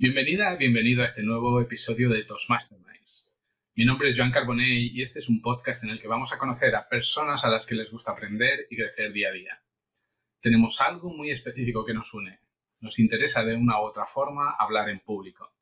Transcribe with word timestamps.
Bienvenida, 0.00 0.54
bienvenido 0.54 1.02
a 1.02 1.06
este 1.06 1.24
nuevo 1.24 1.60
episodio 1.60 2.08
de 2.08 2.22
Toastmasters. 2.22 3.26
Mi 3.74 3.84
nombre 3.84 4.10
es 4.10 4.16
Joan 4.16 4.30
Carbonet 4.30 4.92
y 4.92 5.02
este 5.02 5.18
es 5.18 5.28
un 5.28 5.42
podcast 5.42 5.82
en 5.82 5.90
el 5.90 6.00
que 6.00 6.06
vamos 6.06 6.32
a 6.32 6.38
conocer 6.38 6.76
a 6.76 6.88
personas 6.88 7.44
a 7.44 7.48
las 7.48 7.66
que 7.66 7.74
les 7.74 7.90
gusta 7.90 8.12
aprender 8.12 8.68
y 8.70 8.76
crecer 8.76 9.12
día 9.12 9.30
a 9.30 9.32
día. 9.32 9.60
Tenemos 10.40 10.80
algo 10.82 11.12
muy 11.12 11.32
específico 11.32 11.84
que 11.84 11.94
nos 11.94 12.14
une. 12.14 12.38
Nos 12.78 13.00
interesa 13.00 13.44
de 13.44 13.56
una 13.56 13.80
u 13.80 13.86
otra 13.86 14.06
forma 14.06 14.54
hablar 14.56 14.88
en 14.88 15.00
público. 15.00 15.52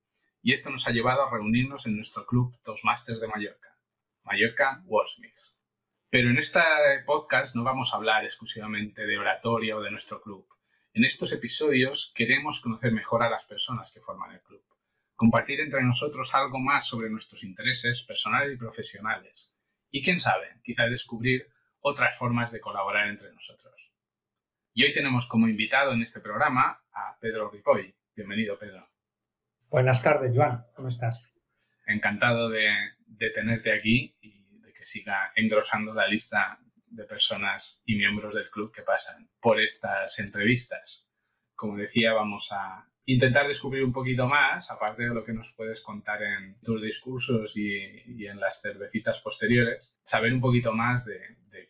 Y 0.43 0.53
esto 0.53 0.69
nos 0.69 0.87
ha 0.87 0.91
llevado 0.91 1.23
a 1.23 1.31
reunirnos 1.31 1.87
en 1.87 1.97
nuestro 1.97 2.27
club 2.27 2.55
Toastmasters 2.63 3.23
de 3.23 3.29
Mallorca, 3.29 3.79
Mallorca 4.23 4.83
Wordsmiths. 4.85 5.59
Pero 6.11 6.29
en 6.29 6.37
este 6.37 6.61
podcast 7.07 7.57
no 7.57 7.65
vamos 7.65 7.95
a 7.95 7.97
hablar 7.97 8.27
exclusivamente 8.27 9.07
de 9.07 9.17
oratoria 9.17 9.79
o 9.79 9.81
de 9.81 9.93
nuestro 9.93 10.21
club. 10.21 10.47
En 10.97 11.05
estos 11.05 11.31
episodios 11.35 12.11
queremos 12.17 12.59
conocer 12.59 12.91
mejor 12.91 13.23
a 13.23 13.29
las 13.29 13.45
personas 13.45 13.93
que 13.93 14.01
forman 14.01 14.33
el 14.33 14.41
club, 14.41 14.65
compartir 15.15 15.61
entre 15.61 15.83
nosotros 15.83 16.35
algo 16.35 16.59
más 16.59 16.89
sobre 16.89 17.11
nuestros 17.11 17.45
intereses 17.45 18.03
personales 18.03 18.55
y 18.55 18.57
profesionales 18.57 19.55
y, 19.91 20.03
quién 20.03 20.21
sabe, 20.21 20.59
quizá 20.65 20.87
descubrir 20.87 21.51
otras 21.81 22.17
formas 22.17 22.51
de 22.51 22.61
colaborar 22.61 23.09
entre 23.09 23.31
nosotros. 23.31 23.75
Y 24.73 24.85
hoy 24.85 24.95
tenemos 24.95 25.27
como 25.27 25.49
invitado 25.49 25.93
en 25.93 26.01
este 26.01 26.21
programa 26.21 26.83
a 26.91 27.19
Pedro 27.21 27.51
Ripoll. 27.51 27.95
Bienvenido, 28.15 28.59
Pedro. 28.59 28.89
Buenas 29.69 30.03
tardes, 30.03 30.33
Joan. 30.35 30.65
¿Cómo 30.75 30.89
estás? 30.89 31.37
Encantado 31.85 32.49
de, 32.49 32.71
de 33.01 33.31
tenerte 33.33 33.71
aquí 33.71 34.17
y 34.23 34.61
de 34.63 34.73
que 34.73 34.85
siga 34.87 35.31
engrosando 35.37 35.93
la 35.93 36.07
lista 36.07 36.59
de 36.97 37.05
personas 37.05 37.83
y 37.85 37.97
miembros 37.97 38.35
del 38.35 38.51
club 38.51 38.73
que 38.73 38.83
pasan 38.83 39.29
por 39.41 39.61
estas 39.61 40.19
entrevistas. 40.19 41.09
Como 41.55 41.77
decía, 41.77 42.13
vamos 42.13 42.49
a 42.53 42.89
intentar 43.05 43.47
descubrir 43.47 43.85
un 43.85 43.93
poquito 43.93 44.27
más, 44.27 44.71
aparte 44.71 45.05
de 45.05 45.15
lo 45.15 45.25
que 45.25 45.33
nos 45.33 45.53
puedes 45.53 45.81
contar 45.81 46.23
en 46.23 46.57
tus 46.63 46.83
discursos 46.83 47.57
y, 47.57 48.27
en 48.27 48.41
las 48.41 48.61
cervecitas 48.61 49.21
posteriores, 49.21 49.95
saber 50.03 50.33
un 50.33 50.41
poquito 50.41 50.73
más 50.73 51.05
de, 51.05 51.21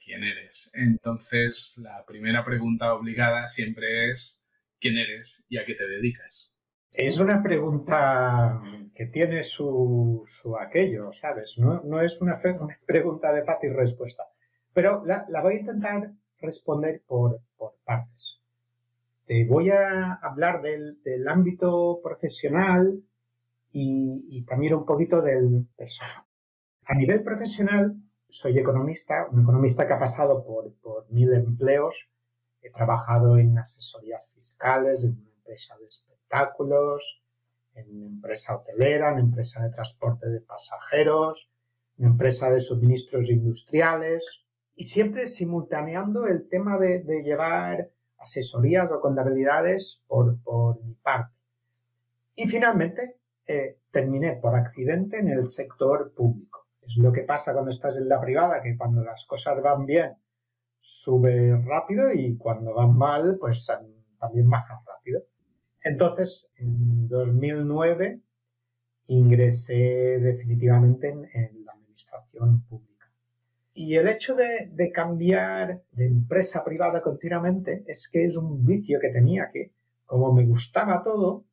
quién 0.05 0.23
eres. 0.23 0.71
Entonces, 0.75 1.79
la 1.79 2.05
primera 2.07 2.45
pregunta 2.45 2.95
obligada 2.95 3.49
siempre 3.49 4.11
es, 4.11 4.41
¿quién 4.79 4.99
eres 4.99 5.45
y 5.49 5.59
a 5.59 5.65
qué 5.65 5.75
te 5.75 5.87
dedicas? 5.87 6.55
Es 6.93 7.19
una 7.19 7.43
pregunta 7.43 8.63
que 8.95 9.07
tiene 9.07 9.43
su, 9.43 10.25
su 10.29 10.57
aquello, 10.57 11.13
¿sabes? 11.13 11.59
No, 11.59 11.83
no 11.85 12.01
es 12.01 12.21
una, 12.21 12.41
una 12.61 12.79
pregunta 12.87 13.33
de 13.33 13.45
fácil 13.45 13.75
respuesta. 13.75 14.25
Pero 14.77 15.03
la, 15.07 15.25
voy 15.41 15.55
a 15.55 15.61
intentar 15.61 16.13
responder 16.39 17.01
por, 17.07 17.41
partes. 17.87 18.43
Te 19.25 19.47
voy 19.47 19.71
a 19.71 20.13
hablar 20.21 20.61
del, 20.61 21.27
ámbito 21.27 21.99
profesional 22.03 23.01
y, 23.73 24.43
también 24.43 24.75
un 24.75 24.85
poquito 24.85 25.23
del 25.23 25.67
personal. 25.79 26.25
A 26.85 26.95
nivel 26.95 27.23
profesional, 27.23 27.97
soy 28.29 28.59
economista, 28.59 29.27
un 29.31 29.41
economista 29.41 29.87
que 29.87 29.95
ha 29.95 29.99
pasado 29.99 30.45
por, 30.45 30.71
por 30.83 31.11
mil 31.11 31.33
empleos. 31.33 32.11
He 32.61 32.71
trabajado 32.71 33.39
en 33.39 33.57
asesorías 33.57 34.29
fiscales, 34.35 35.05
en 35.05 35.13
una 35.13 35.31
empresa 35.39 35.75
de 35.79 35.87
espectáculos, 35.87 37.23
en 37.77 37.97
una 37.97 38.07
empresa 38.09 38.57
hotelera, 38.57 39.13
en 39.13 39.21
empresa 39.21 39.65
de 39.65 39.71
transporte 39.71 40.29
de 40.29 40.43
pasajeros, 40.43 41.51
en 41.97 42.05
empresa 42.05 42.51
de 42.51 42.61
suministros 42.61 43.31
industriales, 43.31 44.46
y 44.77 44.85
siempre 44.85 45.27
simultaneando 45.27 46.27
el 46.27 46.49
tema 46.49 46.79
de, 46.79 47.03
llevar 47.25 47.91
asesorías 48.19 48.93
o 48.93 49.01
contabilidades 49.01 50.03
por, 50.07 50.37
mi 50.85 50.95
parte. 50.95 51.35
Y 52.35 52.47
finalmente 52.47 53.17
eh, 53.47 53.79
terminé 53.91 54.39
por 54.41 54.55
accidente 54.55 55.19
en 55.19 55.29
el 55.29 55.49
sector 55.49 56.13
público. 56.15 56.67
Es 56.83 56.97
lo 56.99 57.11
que 57.11 57.23
pasa 57.23 57.55
cuando 57.55 57.71
estás 57.71 57.97
en 57.99 58.09
la 58.09 58.21
privada, 58.21 58.63
que 58.63 58.77
cuando 58.77 59.03
las 59.03 59.27
cosas 59.27 59.61
van 59.63 59.87
bien 59.87 60.13
sube 60.87 61.61
rápido 61.65 62.13
y 62.13 62.37
cuando 62.37 62.75
van 62.75 62.97
mal, 62.97 63.39
pues 63.41 63.67
también 64.21 64.49
baja 64.49 64.81
rápido. 64.87 65.23
Entonces, 65.83 66.53
en 66.59 67.09
2009 67.09 68.21
ingresé 69.09 70.19
definitivamente 70.21 71.09
en 71.09 71.65
la 71.65 71.73
administración 71.73 72.63
pública. 72.69 72.96
Y 73.79 73.95
el 73.95 74.09
hecho 74.09 74.35
de, 74.35 74.91
cambiar 74.91 75.83
de 75.93 76.07
empresa 76.07 76.65
privada 76.65 77.03
continuamente 77.03 77.85
es 77.87 78.09
que 78.11 78.25
es 78.25 78.35
un 78.35 78.65
vicio 78.65 78.99
que 78.99 79.11
tenía, 79.11 79.51
que 79.53 79.71
como 80.07 80.33
me 80.33 80.47
gustaba 80.47 81.03
todo, 81.05 81.45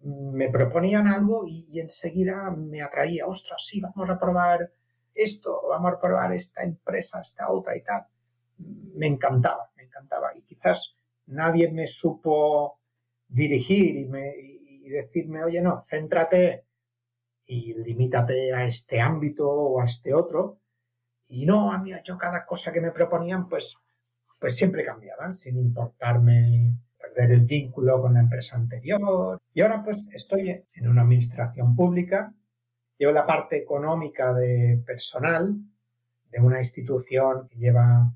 me 0.00 0.50
proponían 0.50 1.06
algo 1.06 1.46
y, 1.46 1.78
enseguida 1.78 2.50
me 2.50 2.82
atraía, 2.82 3.28
ostras, 3.28 3.64
sí, 3.64 3.80
vamos 3.80 4.10
a 4.10 4.18
probar 4.18 4.72
esto, 5.14 5.62
vamos 5.68 5.92
a 5.92 6.00
probar 6.00 6.32
esta 6.32 6.64
empresa, 6.64 7.20
esta 7.20 7.48
otra 7.48 7.76
y 7.76 7.82
tal. 7.84 8.06
Me 8.96 9.06
encantaba, 9.06 9.70
me 9.76 9.84
encantaba. 9.84 10.36
Y 10.36 10.42
quizás 10.42 10.96
nadie 11.26 11.70
me 11.70 11.86
supo 11.86 12.80
dirigir 13.28 13.98
y, 13.98 14.06
me, 14.06 14.34
y 14.36 14.88
decirme, 14.88 15.44
oye, 15.44 15.60
no, 15.60 15.84
céntrate 15.88 16.64
y 17.46 17.74
limítate 17.74 18.52
a 18.52 18.64
este 18.64 19.00
ámbito 19.00 19.48
o 19.48 19.80
a 19.80 19.84
este 19.84 20.12
otro, 20.12 20.58
y 21.32 21.46
no, 21.46 21.72
a 21.72 21.78
mí 21.78 21.90
yo 22.04 22.18
cada 22.18 22.44
cosa 22.44 22.70
que 22.70 22.80
me 22.82 22.90
proponían, 22.90 23.48
pues, 23.48 23.78
pues 24.38 24.54
siempre 24.54 24.84
cambiaban, 24.84 25.32
sin 25.32 25.56
importarme 25.56 26.76
perder 26.98 27.32
el 27.32 27.46
vínculo 27.46 28.02
con 28.02 28.12
la 28.12 28.20
empresa 28.20 28.56
anterior. 28.56 29.40
Y 29.54 29.62
ahora 29.62 29.82
pues 29.82 30.10
estoy 30.12 30.62
en 30.74 30.88
una 30.88 31.00
administración 31.00 31.74
pública, 31.74 32.34
llevo 32.98 33.12
la 33.12 33.24
parte 33.24 33.56
económica 33.56 34.34
de 34.34 34.82
personal 34.84 35.56
de 36.30 36.40
una 36.40 36.58
institución 36.58 37.48
que 37.48 37.56
lleva 37.56 38.12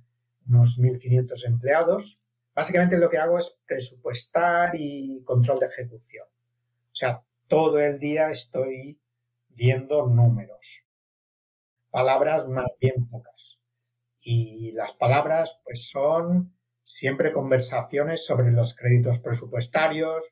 unos 0.47 0.79
1.500 0.79 1.47
empleados. 1.47 2.23
Básicamente 2.55 2.99
lo 2.99 3.09
que 3.09 3.17
hago 3.17 3.39
es 3.39 3.59
presupuestar 3.67 4.75
y 4.79 5.23
control 5.25 5.61
de 5.61 5.67
ejecución. 5.67 6.27
O 6.29 6.95
sea, 6.95 7.23
todo 7.49 7.79
el 7.79 7.99
día 7.99 8.31
estoy 8.31 9.01
viendo 9.49 10.07
números 10.07 10.86
palabras 11.97 12.47
más 12.47 12.67
bien 12.79 13.09
pocas. 13.09 13.59
Y 14.21 14.73
las 14.73 14.93
palabras 14.93 15.63
pues 15.65 15.89
son 15.89 16.53
siempre 16.85 17.33
conversaciones 17.33 18.27
sobre 18.27 18.51
los 18.51 18.77
créditos 18.77 19.21
presupuestarios, 19.21 20.23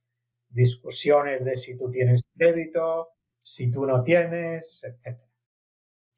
discusiones 0.51 1.43
de 1.43 1.57
si 1.57 1.79
tú 1.79 1.91
tienes 1.91 2.21
crédito, 2.37 3.09
si 3.41 3.71
tú 3.71 3.87
no 3.87 4.03
tienes, 4.03 4.85
etc. 4.85 5.19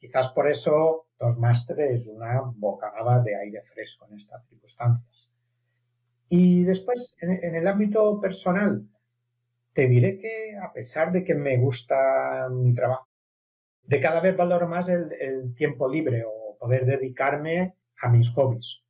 Quizás 0.01 0.31
por 0.31 0.51
eso 0.51 1.07
Toastmaster 1.17 1.79
es 1.93 2.09
una 2.09 2.43
bocanada 2.57 3.23
de 3.23 3.37
aire 3.37 3.63
fresco 3.73 4.09
en 4.11 4.17
estas 4.17 4.45
circunstancias. 4.49 5.31
Y 6.29 6.65
después, 6.65 7.17
en, 7.21 7.55
el 7.55 7.69
ámbito 7.69 8.21
personal, 8.21 8.85
te 9.75 9.87
diré 9.87 10.19
que 10.19 10.57
a 10.61 10.73
pesar 10.73 11.13
de 11.13 11.23
que 11.23 11.37
me 11.37 11.57
gusta 11.57 12.49
mi 12.51 12.75
trabajo, 12.75 13.06
de 13.87 14.01
cada 14.01 14.21
vez 14.21 14.37
valoro 14.37 14.69
más 14.69 14.89
el, 14.89 15.55
tiempo 15.55 15.89
libre 15.89 16.25
o 16.25 16.57
poder 16.59 16.87
dedicarme 16.87 17.75
a 18.01 18.09
mis 18.09 18.31
hobbies. 18.31 18.83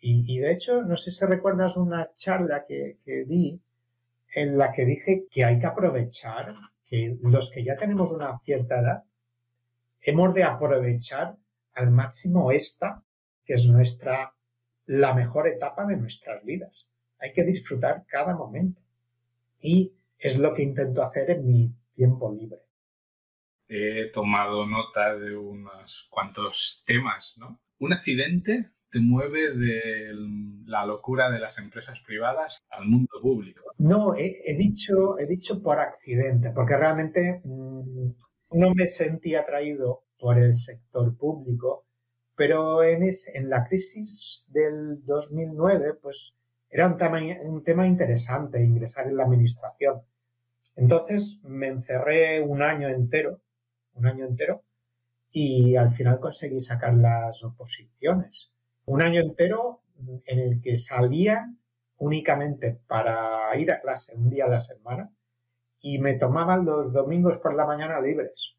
Y, 0.00 0.38
de 0.38 0.52
hecho, 0.52 0.82
no 0.82 0.96
sé 0.96 1.10
si 1.10 1.26
recuerdas 1.26 1.76
una 1.76 2.10
charla 2.14 2.64
que, 2.66 2.98
di 3.04 3.60
en 4.32 4.56
la 4.56 4.70
que 4.72 4.84
dije 4.84 5.24
que 5.28 5.44
hay 5.44 5.58
que 5.58 5.66
aprovechar, 5.66 6.54
que 6.86 7.16
los 7.20 7.50
que 7.50 7.64
ya 7.64 7.76
tenemos 7.76 8.12
una 8.12 8.38
cierta 8.44 8.78
edad, 8.78 9.02
hemos 10.00 10.32
de 10.34 10.44
aprovechar 10.44 11.36
al 11.74 11.90
máximo 11.90 12.52
esta, 12.52 13.02
que 13.44 13.54
es 13.54 13.66
nuestra, 13.66 14.32
la 14.86 15.14
mejor 15.14 15.48
etapa 15.48 15.84
de 15.84 15.96
nuestras 15.96 16.44
vidas. 16.44 16.86
Hay 17.18 17.32
que 17.32 17.42
disfrutar 17.42 18.04
cada 18.06 18.36
momento. 18.36 18.80
Y 19.60 19.92
es 20.16 20.38
lo 20.38 20.54
que 20.54 20.62
intento 20.62 21.02
hacer 21.02 21.30
en 21.30 21.46
mi 21.48 21.72
tiempo 21.96 22.32
libre 22.32 22.67
he 23.68 24.10
tomado 24.12 24.66
nota 24.66 25.16
de 25.16 25.36
unos 25.36 26.08
cuantos 26.10 26.82
temas, 26.86 27.36
¿no? 27.38 27.60
Un 27.78 27.92
accidente 27.92 28.70
te 28.90 29.00
mueve 29.00 29.52
de 29.54 30.12
la 30.64 30.86
locura 30.86 31.30
de 31.30 31.38
las 31.38 31.58
empresas 31.58 32.00
privadas 32.00 32.64
al 32.70 32.86
mundo 32.86 33.20
público. 33.20 33.72
No, 33.78 34.14
he, 34.16 34.56
dicho, 34.56 35.18
he 35.18 35.26
dicho 35.26 35.62
por 35.62 35.78
accidente, 35.78 36.50
porque 36.50 36.76
realmente 36.76 37.42
mm, 37.44 38.08
no 38.52 38.74
me 38.74 38.86
sentí 38.86 39.34
atraído 39.34 40.04
por 40.18 40.38
el 40.38 40.54
sector 40.54 41.16
público, 41.16 41.84
pero 42.34 42.82
en, 42.82 43.02
en 43.34 43.50
la 43.50 43.66
crisis 43.68 44.50
del 44.52 45.04
2009, 45.04 45.94
pues 46.00 46.38
era 46.70 46.86
un 46.86 46.96
tema, 46.96 47.20
un 47.42 47.62
tema 47.62 47.86
interesante 47.86 48.62
ingresar 48.62 49.06
en 49.06 49.16
la 49.16 49.24
administración. 49.24 50.00
Entonces 50.76 51.40
me 51.44 51.68
encerré 51.68 52.40
un 52.40 52.62
año 52.62 52.88
entero 52.88 53.40
un 53.98 54.06
año 54.06 54.26
entero, 54.26 54.62
y 55.30 55.76
al 55.76 55.92
final 55.92 56.20
conseguí 56.20 56.60
sacar 56.60 56.94
las 56.94 57.42
oposiciones. 57.44 58.50
Un 58.86 59.02
año 59.02 59.20
entero 59.20 59.82
en 60.24 60.38
el 60.38 60.60
que 60.62 60.76
salía 60.76 61.46
únicamente 61.98 62.78
para 62.86 63.54
ir 63.56 63.70
a 63.72 63.80
clase 63.80 64.14
un 64.16 64.30
día 64.30 64.46
a 64.46 64.48
la 64.48 64.60
semana 64.60 65.10
y 65.80 65.98
me 65.98 66.14
tomaban 66.14 66.64
los 66.64 66.92
domingos 66.92 67.38
por 67.38 67.54
la 67.54 67.66
mañana 67.66 68.00
libres. 68.00 68.54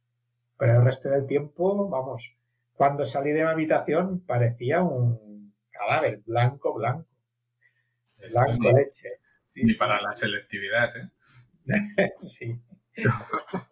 Pero 0.57 0.77
el 0.77 0.85
resto 0.85 1.09
del 1.09 1.25
tiempo, 1.25 1.87
vamos, 1.89 2.33
cuando 2.73 3.05
salí 3.05 3.31
de 3.31 3.43
mi 3.43 3.49
habitación 3.49 4.21
parecía 4.25 4.83
un 4.83 5.53
cadáver 5.71 6.21
blanco, 6.25 6.73
blanco. 6.73 7.07
blanco 8.17 8.71
leche. 8.71 9.09
Ni 9.55 9.73
para 9.73 9.99
la 10.01 10.11
selectividad, 10.13 10.89
¿eh? 10.97 11.09
sí. 12.19 12.59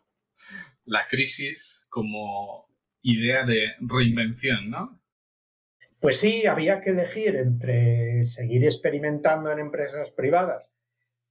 la 0.87 1.07
crisis 1.07 1.85
como 1.89 2.67
idea 3.01 3.45
de 3.45 3.73
reinvención, 3.79 4.69
¿no? 4.69 4.99
Pues 5.99 6.19
sí, 6.19 6.45
había 6.45 6.81
que 6.81 6.91
elegir 6.91 7.35
entre 7.35 8.23
seguir 8.23 8.63
experimentando 8.63 9.51
en 9.51 9.59
empresas 9.59 10.11
privadas, 10.11 10.69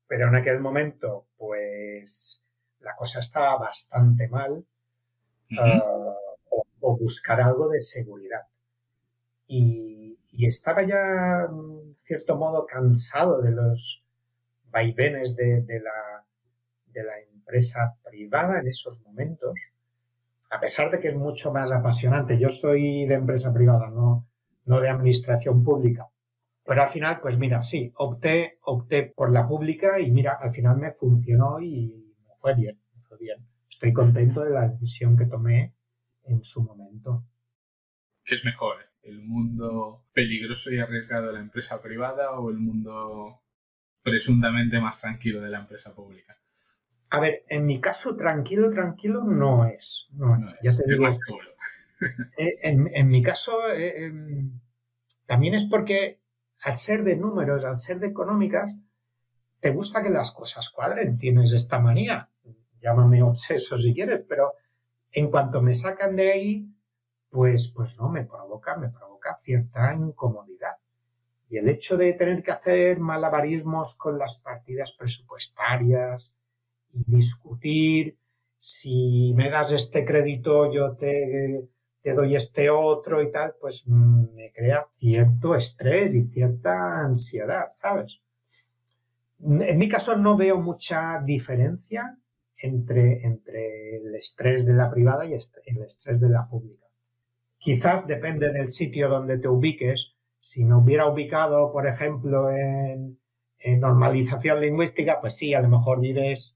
pero 0.06 0.28
en 0.28 0.36
aquel 0.36 0.60
momento, 0.60 1.28
pues 1.36 2.48
la 2.80 2.94
cosa 2.96 3.20
estaba 3.20 3.56
bastante 3.58 4.28
mal, 4.28 4.64
ah, 5.58 6.14
o, 6.80 6.98
buscar 6.98 7.40
algo 7.40 7.68
de 7.68 7.80
seguridad. 7.80 8.42
Y, 9.46 10.18
estaba 10.38 10.82
ya, 10.82 11.46
en 11.48 11.96
cierto 12.04 12.36
modo, 12.36 12.66
cansado 12.66 13.40
de 13.40 13.52
los 13.52 14.04
vaivenes 14.70 15.34
de, 15.34 15.64
la, 15.82 16.26
de 16.86 17.02
la 17.02 17.20
empresa 17.46 17.96
privada 18.04 18.60
en 18.60 18.66
esos 18.66 19.00
momentos, 19.02 19.54
a 20.50 20.60
pesar 20.60 20.90
de 20.90 20.98
que 20.98 21.08
es 21.08 21.16
mucho 21.16 21.52
más 21.52 21.70
apasionante. 21.72 22.38
Yo 22.38 22.50
soy 22.50 23.06
de 23.06 23.14
empresa 23.14 23.52
privada, 23.52 23.88
no, 23.90 24.26
de 24.64 24.88
administración 24.88 25.62
pública. 25.62 26.06
Pero 26.64 26.82
al 26.82 26.90
final, 26.90 27.20
pues 27.20 27.38
mira, 27.38 27.62
sí, 27.62 27.92
opté, 27.96 28.58
opté 28.62 29.12
por 29.14 29.30
la 29.30 29.46
pública 29.46 30.00
y 30.00 30.10
mira, 30.10 30.38
al 30.40 30.50
final 30.50 30.76
me 30.78 30.90
funcionó 30.92 31.60
y 31.60 32.12
me 32.26 32.34
fue 32.40 32.54
bien, 32.54 32.80
me 32.94 33.02
fue 33.02 33.18
bien. 33.18 33.38
Estoy 33.70 33.92
contento 33.92 34.42
de 34.42 34.50
la 34.50 34.68
decisión 34.68 35.16
que 35.16 35.26
tomé 35.26 35.74
en 36.24 36.42
su 36.42 36.64
momento. 36.64 37.24
¿Qué 38.24 38.34
es 38.34 38.44
mejor? 38.44 38.76
¿El 39.02 39.22
mundo 39.22 40.06
peligroso 40.12 40.72
y 40.72 40.80
arriesgado 40.80 41.28
de 41.28 41.34
la 41.34 41.40
empresa 41.40 41.80
privada 41.80 42.32
o 42.32 42.50
el 42.50 42.58
mundo 42.58 43.40
presuntamente 44.02 44.80
más 44.80 45.00
tranquilo 45.00 45.40
de 45.40 45.50
la 45.50 45.60
empresa 45.60 45.94
pública? 45.94 46.36
A 47.10 47.20
ver, 47.20 47.44
en 47.48 47.66
mi 47.66 47.80
caso, 47.80 48.16
tranquilo, 48.16 48.70
tranquilo 48.70 49.22
no 49.22 49.64
es. 49.64 50.08
No, 50.12 50.36
es. 50.44 50.58
Ya 50.62 50.76
te 50.76 50.84
digo. 50.86 51.04
Más 51.04 51.20
eh, 52.36 52.58
en, 52.62 53.08
mi 53.08 53.22
caso, 53.22 53.68
eh, 53.70 54.04
em, 54.06 54.60
también 55.24 55.54
es 55.54 55.64
porque 55.64 56.20
al 56.62 56.76
ser 56.76 57.04
de 57.04 57.16
números, 57.16 57.64
al 57.64 57.78
ser 57.78 58.00
de 58.00 58.08
económicas, 58.08 58.72
te 59.60 59.70
gusta 59.70 60.02
que 60.02 60.10
las 60.10 60.32
cosas 60.32 60.70
cuadren. 60.70 61.18
Tienes 61.18 61.52
esta 61.52 61.78
manía. 61.78 62.28
Llámame 62.80 63.22
obseso 63.22 63.78
si 63.78 63.94
quieres, 63.94 64.24
pero 64.28 64.54
en 65.12 65.30
cuanto 65.30 65.62
me 65.62 65.74
sacan 65.74 66.16
de 66.16 66.32
ahí, 66.32 66.68
pues, 67.30 67.72
pues 67.74 67.96
no, 67.98 68.08
me 68.08 68.24
provoca, 68.24 68.76
me 68.76 68.88
provoca 68.88 69.38
cierta 69.42 69.94
incomodidad. 69.94 70.76
Y 71.48 71.58
el 71.58 71.68
hecho 71.68 71.96
de 71.96 72.12
tener 72.12 72.42
que 72.42 72.50
hacer 72.50 72.98
malabarismos 72.98 73.94
con 73.94 74.18
las 74.18 74.38
partidas 74.38 74.92
presupuestarias, 74.92 76.36
discutir, 77.06 78.16
si 78.58 79.32
me 79.34 79.50
das 79.50 79.72
este 79.72 80.04
crédito 80.04 80.72
yo 80.72 80.96
te, 80.96 81.68
te 82.02 82.12
doy 82.12 82.36
este 82.36 82.70
otro 82.70 83.22
y 83.22 83.30
tal, 83.30 83.54
pues 83.60 83.86
me 83.88 84.52
crea 84.52 84.86
cierto 84.98 85.54
estrés 85.54 86.14
y 86.14 86.24
cierta 86.24 87.00
ansiedad, 87.00 87.68
¿sabes? 87.72 88.20
En 89.40 89.78
mi 89.78 89.88
caso 89.88 90.16
no 90.16 90.36
veo 90.36 90.60
mucha 90.60 91.20
diferencia 91.24 92.16
entre, 92.56 93.24
entre 93.24 93.96
el 93.96 94.14
estrés 94.14 94.64
de 94.64 94.72
la 94.72 94.90
privada 94.90 95.26
y 95.26 95.34
el 95.34 95.82
estrés 95.82 96.20
de 96.20 96.28
la 96.28 96.48
pública. 96.48 96.86
Quizás 97.58 98.06
depende 98.06 98.52
del 98.52 98.70
sitio 98.70 99.08
donde 99.08 99.38
te 99.38 99.48
ubiques. 99.48 100.14
Si 100.40 100.64
me 100.64 100.74
hubiera 100.74 101.06
ubicado, 101.06 101.72
por 101.72 101.86
ejemplo, 101.86 102.50
en, 102.50 103.18
normalización 103.80 104.60
lingüística, 104.60 105.20
pues 105.20 105.36
sí, 105.36 105.52
a 105.52 105.60
lo 105.60 105.68
mejor 105.68 106.00
diréis 106.00 106.55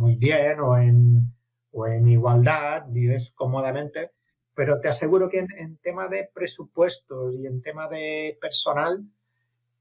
muy 0.00 0.16
bien 0.16 0.58
o 0.60 0.78
en, 0.78 1.32
o 1.72 1.86
en 1.86 2.08
igualdad, 2.08 2.84
vives 2.88 3.32
cómodamente, 3.34 4.12
pero 4.54 4.80
te 4.80 4.88
aseguro 4.88 5.28
que 5.28 5.38
en, 5.38 5.76
tema 5.78 6.08
de 6.08 6.28
presupuestos 6.32 7.34
y 7.34 7.46
en 7.46 7.60
tema 7.60 7.86
de 7.88 8.38
personal, 8.40 9.04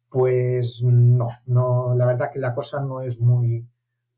pues 0.10 0.82
no, 0.84 1.30
no, 1.46 1.96
la 1.96 2.06
verdad 2.06 2.32
que 2.32 2.40
la 2.40 2.54
cosa 2.54 2.82
no 2.82 3.02
es 3.02 3.18
muy, 3.20 3.66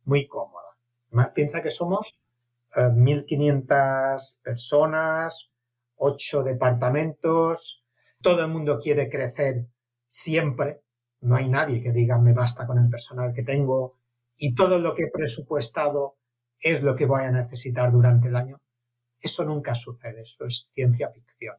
muy 0.05 0.27
cómoda. 0.27 0.75
Más 1.11 1.29
piensa 1.29 1.61
que 1.61 1.71
somos 1.71 2.21
1.500 2.73 4.17
eh, 4.17 4.39
personas, 4.41 5.51
8 5.97 6.43
departamentos, 6.43 7.85
todo 8.21 8.41
el 8.41 8.47
mundo 8.47 8.79
quiere 8.79 9.09
crecer 9.09 9.67
siempre, 10.07 10.81
no 11.21 11.35
hay 11.35 11.47
nadie 11.47 11.83
que 11.83 11.91
diga 11.91 12.17
me 12.17 12.33
basta 12.33 12.65
con 12.65 12.79
el 12.79 12.89
personal 12.89 13.33
que 13.33 13.43
tengo, 13.43 14.00
y 14.43 14.55
todo 14.55 14.79
lo 14.79 14.95
que 14.95 15.03
he 15.03 15.11
presupuestado 15.11 16.15
es 16.59 16.81
lo 16.81 16.95
que 16.95 17.05
voy 17.05 17.23
a 17.23 17.31
necesitar 17.31 17.91
durante 17.91 18.27
el 18.27 18.35
año. 18.35 18.59
Eso 19.19 19.45
nunca 19.45 19.75
sucede, 19.75 20.21
eso 20.23 20.47
es 20.47 20.67
ciencia 20.73 21.11
ficción. 21.11 21.57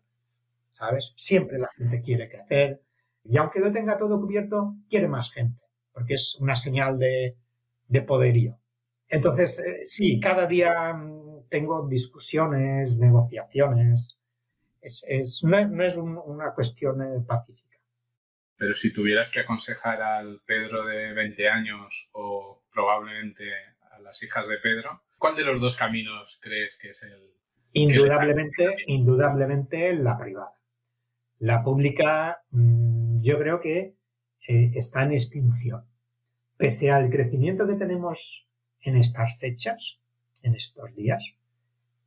¿Sabes? 0.69 1.13
Siempre 1.17 1.61
la 1.61 1.71
gente 1.77 2.03
quiere 2.03 2.29
crecer 2.29 2.83
y 3.23 3.37
aunque 3.37 3.61
lo 3.61 3.71
tenga 3.71 3.97
todo 3.97 4.21
cubierto, 4.21 4.75
quiere 4.91 5.07
más 5.07 5.31
gente, 5.31 5.63
porque 5.93 6.15
es 6.15 6.37
una 6.41 6.57
señal 6.57 6.99
de, 6.99 7.37
poderío. 8.05 8.59
Entonces, 9.09 9.61
eh, 9.61 9.83
sí, 9.85 10.19
cada 10.19 10.47
día 10.47 10.93
mm, 10.93 11.47
tengo 11.51 11.87
discusiones, 11.87 12.99
negociaciones. 12.99 14.19
Es, 14.81 15.45
no, 15.45 15.85
es 15.85 15.97
una 15.99 16.53
cuestión 16.53 17.01
eh, 17.01 17.21
pacífica. 17.25 17.79
Pero 18.57 18.75
si 18.75 18.93
tuvieras 18.93 19.31
que 19.31 19.39
aconsejar 19.39 20.03
al 20.03 20.41
Pedro 20.45 20.85
de 20.85 21.13
20 21.13 21.49
años 21.49 22.09
o 22.11 22.62
probablemente 22.73 23.45
a 23.91 23.99
las 24.01 24.23
hijas 24.23 24.49
de 24.49 24.59
Pedro. 24.59 25.03
¿Cuál 25.19 25.37
de 25.37 25.45
los 25.45 25.61
dos 25.61 25.77
caminos 25.77 26.39
crees 26.43 26.79
que 26.81 26.91
es 26.91 27.03
el... 27.03 27.31
Indudablemente, 27.75 28.77
indudablemente 28.87 29.95
la 29.95 30.19
privada. 30.19 30.53
La 31.39 31.63
pública 31.63 32.43
mm, 32.51 33.23
yo 33.23 33.39
creo 33.39 33.61
que 33.61 33.97
eh, 34.49 34.71
está 34.75 35.05
en 35.05 35.13
extinción. 35.13 35.85
Pese 36.57 36.91
al 36.91 37.11
crecimiento 37.11 37.67
que 37.67 37.75
tenemos 37.75 38.49
en 38.81 38.97
estas 38.97 39.39
fechas, 39.39 40.01
en 40.43 40.55
estos 40.55 40.95
días, 40.95 41.35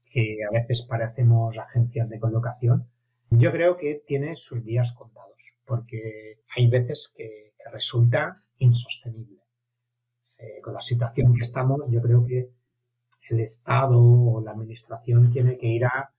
que 0.06 0.38
a 0.48 0.52
veces 0.52 0.86
parecemos 0.90 1.58
agencias 1.58 2.10
de 2.10 2.20
colocación, 2.20 2.88
yo 3.30 3.52
creo 3.52 3.78
que 3.78 4.04
tiene 4.06 4.36
sus 4.36 4.64
días 4.64 4.96
contados, 4.98 5.54
porque 5.66 6.40
hay 6.56 6.68
veces 6.70 7.14
que 7.18 7.54
resulta 7.72 8.44
insostenible. 8.58 9.45
Eh, 10.38 10.60
con 10.62 10.74
la 10.74 10.82
situación 10.82 11.34
que 11.34 11.42
estamos, 11.42 11.90
yo 11.90 12.02
creo 12.02 12.26
que 12.26 12.50
el 13.30 13.40
Estado 13.40 14.00
o 14.00 14.42
la 14.42 14.52
Administración 14.52 15.32
tiene 15.32 15.58
que 15.58 15.68
ir 15.68 15.86
a, 15.86 16.12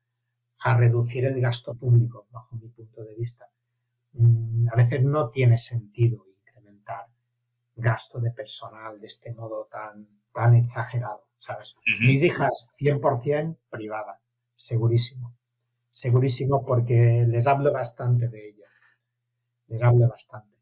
reducir 0.79 1.25
el 1.25 1.41
gasto 1.41 1.75
público, 1.75 2.27
bajo 2.33 2.57
mi 2.57 2.69
punto 2.69 3.05
de 3.05 3.15
vista. 3.15 3.49
Mm, 4.15 4.67
a 4.73 4.75
veces 4.75 5.05
no 5.05 5.29
tiene 5.29 5.57
sentido 5.59 6.27
incrementar 6.41 7.07
gasto 7.77 8.19
de 8.19 8.33
personal 8.33 8.99
de 9.01 9.07
este 9.07 9.33
modo 9.33 9.69
tan, 9.71 10.09
tan 10.33 10.57
exagerado, 10.57 11.23
¿sabes? 11.37 11.77
Mis 12.01 12.21
hijas, 12.25 12.71
100% 12.81 13.57
privada, 13.71 14.21
segurísimo. 14.57 15.37
Segurísimo 15.93 16.65
porque 16.65 17.25
les 17.29 17.47
hablo 17.47 17.73
bastante 17.73 18.29
de 18.29 18.49
ellas. 18.49 18.71
Les 19.69 19.83
hablo 19.83 20.09
bastante. 20.09 20.56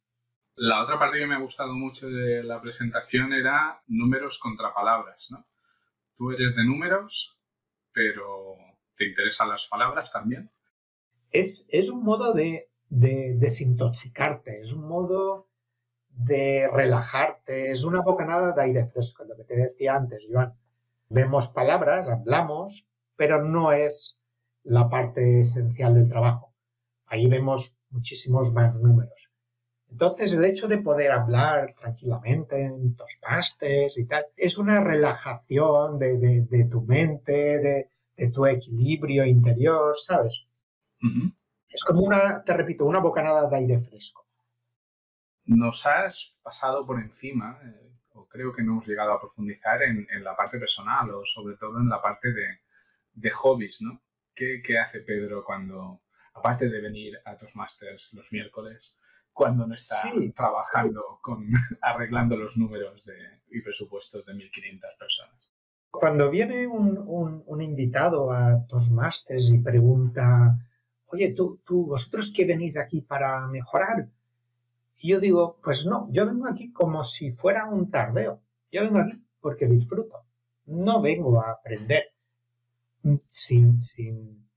La 0.57 0.83
otra 0.83 0.99
parte 0.99 1.19
que 1.19 1.27
me 1.27 1.35
ha 1.35 1.41
gustado 1.41 1.75
mucho 1.75 2.09
de 2.09 2.45
la 2.45 2.61
presentación 2.61 3.33
era 3.33 3.83
números 3.89 4.39
contra 4.39 4.73
palabras, 4.73 5.27
¿no? 5.31 5.45
Tú 6.17 6.31
eres 6.31 6.55
de 6.55 6.65
números, 6.65 7.37
pero 7.93 8.57
¿te 8.97 9.07
interesan 9.07 9.49
las 9.49 9.67
palabras 9.67 10.13
también? 10.13 10.51
Es, 11.31 11.69
es 11.73 11.91
un 11.91 12.05
modo 12.05 12.33
de, 12.33 12.71
desintoxicarte, 12.89 14.61
es 14.61 14.73
un 14.73 14.87
modo 14.87 15.49
de 16.09 16.69
relajarte, 16.73 17.73
es 17.73 17.83
una 17.83 18.03
bocanada 18.03 18.53
de 18.53 18.63
aire 18.63 18.87
fresco, 18.87 19.25
lo 19.25 19.37
que 19.37 19.43
te 19.43 19.57
decía 19.57 19.97
antes, 19.97 20.23
Joan. 20.31 20.55
Vemos 21.09 21.49
palabras, 21.49 22.09
hablamos, 22.09 22.89
pero 23.17 23.43
no 23.43 23.73
es 23.73 24.25
la 24.63 24.89
parte 24.89 25.41
esencial 25.41 25.95
del 25.95 26.09
trabajo. 26.09 26.55
Ahí 27.07 27.27
vemos 27.27 27.77
muchísimos 27.91 28.53
más 28.53 28.81
números. 28.81 29.34
Entonces, 29.95 30.33
el 30.33 30.45
hecho 30.45 30.67
de 30.67 30.79
poder 30.79 31.13
hablar 31.13 31.73
tranquilamente 31.79 32.61
en 32.61 32.97
Toastmasters 32.97 33.97
y 33.97 34.07
tal, 34.07 34.27
es 34.37 34.59
una 34.59 34.83
relajación 34.83 36.01
de, 36.01 36.67
tu 36.69 36.83
mente, 36.83 37.87
de, 38.17 38.31
tu 38.33 38.45
equilibrio 38.45 39.25
interior, 39.25 39.95
¿sabes? 39.97 40.49
Es 41.69 41.85
como 41.85 42.01
una, 42.01 42.43
te 42.43 42.55
repito, 42.55 42.85
una 42.87 42.99
bocanada 42.99 43.49
de 43.49 43.57
aire 43.57 43.81
fresco. 43.83 44.27
Nos 45.45 45.87
has 45.87 46.37
pasado 46.43 46.85
por 46.85 46.99
encima, 46.99 47.61
eh, 47.65 47.93
o 48.15 48.27
creo 48.27 48.53
que 48.53 48.65
no 48.65 48.73
hemos 48.73 48.89
llegado 48.89 49.13
a 49.13 49.21
profundizar 49.21 49.81
en, 49.85 50.09
la 50.25 50.35
parte 50.35 50.59
personal 50.59 51.09
o 51.13 51.25
sobre 51.25 51.57
todo 51.57 51.79
en 51.79 51.89
la 51.89 52.03
parte 52.03 52.31
de, 52.33 53.31
hobbies, 53.31 53.81
¿no? 53.81 54.03
¿Qué, 54.35 54.61
hace 54.77 55.03
Pedro 55.03 55.45
cuando, 55.45 56.03
aparte 56.33 56.69
de 56.69 56.81
venir 56.81 57.17
a 57.25 57.37
Toastmasters 57.37 58.13
los 58.13 58.33
miércoles, 58.33 58.99
cuando 59.35 59.67
no 59.67 59.75
está 59.75 60.11
trabajando 60.35 61.19
con 61.21 61.47
arreglando 61.83 62.37
los 62.37 62.57
números 62.57 63.05
de, 63.05 63.15
y 63.51 63.61
presupuestos 63.61 64.25
de 64.25 64.33
1.500 64.33 64.81
personas? 64.99 65.51
Cuando 65.91 66.31
viene 66.31 66.67
un, 66.67 67.61
invitado 67.61 68.33
a 68.33 68.67
Toastmasters 68.67 69.51
y 69.51 69.59
pregunta, 69.59 70.59
oye, 71.07 71.35
tú, 71.35 71.61
tú, 71.65 71.87
vosotros 71.87 72.33
que 72.35 72.45
venís 72.45 72.77
aquí 72.77 73.01
para 73.01 73.47
mejorar, 73.47 74.09
y 74.99 75.11
yo 75.11 75.21
digo, 75.21 75.59
pues 75.63 75.87
no, 75.87 76.09
yo 76.11 76.27
vengo 76.27 76.49
aquí 76.49 76.73
como 76.73 77.05
si 77.05 77.33
fuera 77.33 77.67
un 77.67 77.91
tardeo. 77.91 78.41
Yo 78.73 78.83
vengo 78.83 78.99
aquí 79.01 79.23
porque 79.39 79.67
disfruto. 79.67 80.25
No 80.67 81.03
vengo 81.03 81.41
a 81.43 81.51
aprender. 81.51 82.05
Sin, 83.29 83.83
sin, 83.83 84.49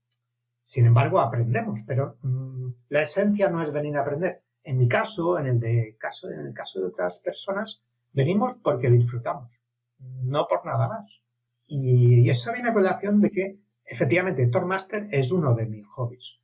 sin 0.62 0.86
embargo, 0.86 1.20
aprendemos, 1.20 1.82
pero 1.86 2.16
mm, 2.22 2.68
la 2.88 3.02
esencia 3.02 3.50
no 3.50 3.62
es 3.62 3.70
venir 3.72 3.96
a 3.96 4.00
aprender. 4.00 4.42
En 4.68 4.76
mi 4.76 4.86
caso, 4.86 5.38
en 5.38 5.46
el, 5.46 5.60
de, 5.60 5.96
caso, 5.98 6.30
en 6.30 6.40
el 6.40 6.52
caso 6.52 6.78
de 6.78 6.88
otras 6.88 7.20
personas, 7.24 7.80
venimos 8.12 8.58
porque 8.62 8.90
disfrutamos, 8.90 9.50
no 9.98 10.46
por 10.46 10.66
nada 10.66 10.86
más. 10.86 11.22
Y, 11.66 12.28
eso 12.28 12.52
viene 12.52 12.68
a 12.68 12.74
colación 12.74 13.22
de 13.22 13.30
que, 13.30 13.58
efectivamente, 13.82 14.46
Tormaster 14.48 15.08
es 15.10 15.32
uno 15.32 15.54
de 15.54 15.64
mis 15.64 15.86
hobbies. 15.86 16.36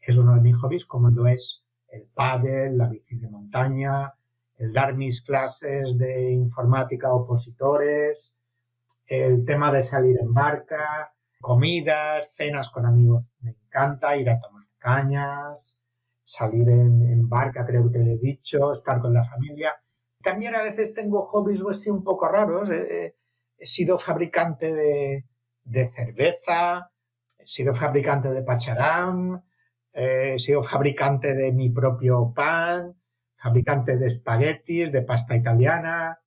Es 0.00 0.16
uno 0.18 0.36
de 0.36 0.40
mis 0.40 0.54
hobbies 0.54 0.86
como 0.86 1.10
lo 1.10 1.26
es 1.26 1.64
el 1.88 2.06
pádel, 2.14 2.78
la 2.78 2.88
bici 2.88 3.16
de 3.16 3.28
montaña, 3.28 4.14
el 4.56 4.72
dar 4.72 4.94
mis 4.94 5.22
clases 5.22 5.98
de 5.98 6.30
informática 6.30 7.08
a 7.08 7.14
opositores, 7.14 8.36
el 9.04 9.44
tema 9.44 9.72
de 9.72 9.82
salir 9.82 10.16
en 10.20 10.32
barca, 10.32 11.12
comidas, 11.40 12.32
cenas 12.36 12.70
con 12.70 12.86
amigos. 12.86 13.28
Me 13.40 13.50
encanta 13.50 14.16
ir 14.16 14.30
a 14.30 14.38
tomar 14.38 14.64
cañas, 14.78 15.80
salir 16.24 16.68
en, 16.68 17.28
barca, 17.28 17.64
creo 17.66 17.84
que 17.84 17.98
te 17.98 18.12
he 18.12 18.18
dicho, 18.18 18.72
estar 18.72 19.00
con 19.00 19.12
la 19.12 19.24
familia. 19.24 19.74
También 20.22 20.54
a 20.54 20.62
veces 20.62 20.94
tengo 20.94 21.26
hobbies 21.26 21.86
un 21.86 22.02
poco 22.02 22.26
raros. 22.28 22.70
He, 22.70 23.14
sido 23.66 23.98
fabricante 23.98 24.74
de, 24.74 25.24
de 25.62 25.88
cerveza, 25.88 26.90
he 27.38 27.46
sido 27.46 27.74
fabricante 27.74 28.28
de 28.28 28.42
pacharán, 28.42 29.42
he 29.92 30.38
sido 30.38 30.62
fabricante 30.62 31.34
de 31.34 31.52
mi 31.52 31.70
propio 31.70 32.32
pan, 32.34 32.94
fabricante 33.36 33.96
de 33.96 34.06
espaguetis, 34.06 34.90
de 34.90 35.02
pasta 35.02 35.36
italiana. 35.36 36.18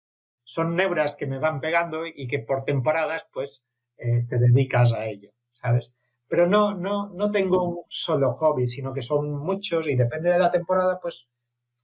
Son 0.44 0.75
neuras 0.75 1.16
que 1.16 1.27
me 1.27 1.39
van 1.39 1.60
pegando 1.60 2.06
y 2.06 2.27
que 2.27 2.39
por 2.39 2.63
temporadas, 2.63 3.27
pues, 3.34 3.66
eh, 3.98 4.25
te 4.30 4.38
dedicas 4.38 4.94
a 4.94 5.06
ello, 5.06 5.32
¿sabes? 5.54 5.97
Pero 6.27 6.48
no, 6.48 6.74
no, 6.74 7.10
no 7.13 7.31
tengo 7.31 7.63
un 7.63 7.84
solo 7.89 8.34
hobby, 8.34 8.67
sino 8.67 8.93
que 8.93 9.01
son 9.01 9.31
muchos 9.31 9.88
y 9.88 9.96
depende 9.96 10.29
de 10.29 10.39
la 10.39 10.51
temporada, 10.51 11.00
pues, 11.01 11.29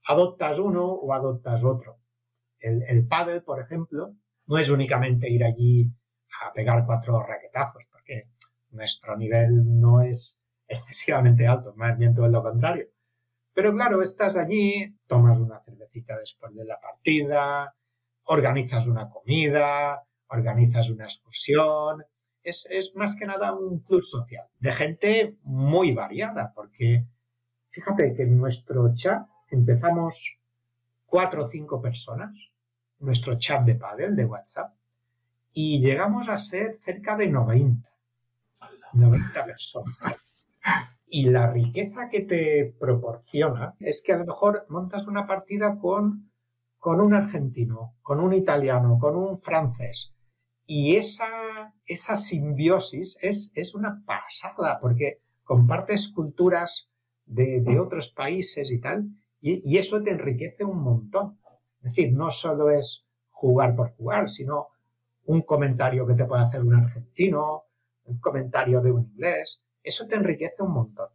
adoptas 0.06 0.58
uno 0.58 0.84
o 0.86 1.12
adoptas 1.14 1.64
otro. 1.64 1.98
El, 2.58 2.82
el 2.82 3.06
paddle, 3.06 3.40
por 3.40 3.60
ejemplo, 3.60 4.14
no 4.46 4.58
es 4.58 4.70
únicamente 4.70 5.30
ir 5.30 5.44
allí 5.44 5.90
a 6.42 6.52
pegar 6.52 6.84
cuatro 6.84 7.22
raquetazos, 7.22 7.84
porque 7.90 8.28
nuestro 8.70 9.16
nivel 9.16 9.80
no 9.80 10.02
es 10.02 10.42
excesivamente 10.66 11.46
alto, 11.46 11.74
más 11.76 11.96
bien 11.96 12.14
todo 12.14 12.28
lo 12.28 12.42
contrario. 12.42 12.88
Pero 13.54 13.72
claro, 13.72 14.02
estás 14.02 14.36
allí, 14.36 14.94
tomas 15.06 15.38
una 15.38 15.60
cervecita 15.60 16.18
después 16.18 16.54
de 16.54 16.64
la 16.64 16.78
partida, 16.80 17.72
organizas 18.24 18.86
una 18.86 19.08
comida, 19.08 20.02
organizas 20.28 20.90
una 20.90 21.04
excursión. 21.04 22.04
Es, 22.44 22.68
es 22.70 22.94
más 22.94 23.16
que 23.16 23.26
nada 23.26 23.54
un 23.54 23.80
club 23.80 24.02
social 24.02 24.46
de 24.60 24.72
gente 24.72 25.36
muy 25.42 25.92
variada, 25.92 26.52
porque 26.54 27.04
fíjate 27.70 28.14
que 28.14 28.22
en 28.22 28.38
nuestro 28.38 28.94
chat 28.94 29.26
empezamos 29.50 30.38
cuatro 31.06 31.44
o 31.44 31.48
cinco 31.48 31.80
personas, 31.80 32.50
nuestro 33.00 33.38
chat 33.38 33.64
de 33.64 33.74
padel 33.74 34.14
de 34.14 34.26
WhatsApp, 34.26 34.74
y 35.52 35.80
llegamos 35.80 36.28
a 36.28 36.36
ser 36.36 36.78
cerca 36.84 37.16
de 37.16 37.28
90. 37.28 37.88
90 38.94 39.44
personas. 39.44 39.96
Y 41.06 41.28
la 41.30 41.50
riqueza 41.50 42.08
que 42.08 42.22
te 42.22 42.74
proporciona 42.78 43.74
es 43.78 44.02
que 44.04 44.12
a 44.12 44.18
lo 44.18 44.24
mejor 44.24 44.66
montas 44.68 45.06
una 45.06 45.26
partida 45.26 45.78
con, 45.78 46.30
con 46.78 47.00
un 47.00 47.14
argentino, 47.14 47.94
con 48.02 48.20
un 48.20 48.32
italiano, 48.32 48.98
con 48.98 49.16
un 49.16 49.40
francés. 49.40 50.13
Y 50.66 50.96
esa, 50.96 51.74
esa 51.86 52.16
simbiosis 52.16 53.18
es, 53.20 53.52
es 53.54 53.74
una 53.74 54.02
pasada, 54.06 54.78
porque 54.80 55.20
compartes 55.44 56.08
culturas 56.08 56.88
de, 57.26 57.60
de 57.60 57.78
otros 57.78 58.10
países 58.10 58.70
y 58.70 58.80
tal, 58.80 59.08
y, 59.40 59.60
y, 59.70 59.76
eso 59.76 60.02
te 60.02 60.10
enriquece 60.10 60.64
un 60.64 60.82
montón. 60.82 61.38
Es 61.78 61.94
decir, 61.94 62.12
no 62.14 62.30
solo 62.30 62.70
es 62.70 63.04
jugar 63.30 63.76
por 63.76 63.94
jugar, 63.94 64.30
sino 64.30 64.68
un 65.26 65.42
comentario 65.42 66.06
que 66.06 66.14
te 66.14 66.24
puede 66.24 66.44
hacer 66.44 66.62
un 66.62 66.74
argentino, 66.74 67.64
un 68.04 68.18
comentario 68.18 68.80
de 68.80 68.90
un 68.90 69.02
inglés, 69.02 69.64
eso 69.82 70.06
te 70.06 70.16
enriquece 70.16 70.62
un 70.62 70.72
montón. 70.72 71.08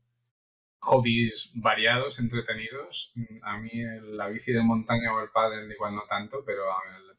Hobbies 0.82 1.53
variados, 1.56 2.20
entretenidos. 2.20 3.13
A 3.41 3.58
mí 3.58 3.72
la 4.13 4.27
bici 4.27 4.53
de 4.53 4.62
montaña 4.62 5.13
o 5.13 5.22
el 5.22 5.29
pádel 5.29 5.72
igual 5.72 5.96
no 5.96 6.03
tanto, 6.08 6.44
pero 6.46 6.63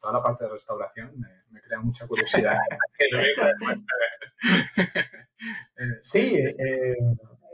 toda 0.01 0.13
la 0.13 0.23
parte 0.23 0.45
de 0.45 0.49
restauración 0.49 1.11
me, 1.19 1.61
crea 1.61 1.79
mucha 1.79 2.07
curiosidad. 2.07 2.57
sí, 6.01 6.35
eh, 6.35 6.97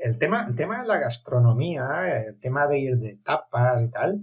el, 0.02 0.18
tema, 0.18 0.48
el 0.48 0.56
tema 0.56 0.82
de 0.82 0.88
la 0.88 0.98
gastronomía, 0.98 2.26
el 2.26 2.40
tema 2.40 2.66
de 2.68 2.80
ir 2.80 2.98
de 2.98 3.18
tapas 3.18 3.84
y 3.84 3.90
tal, 3.90 4.22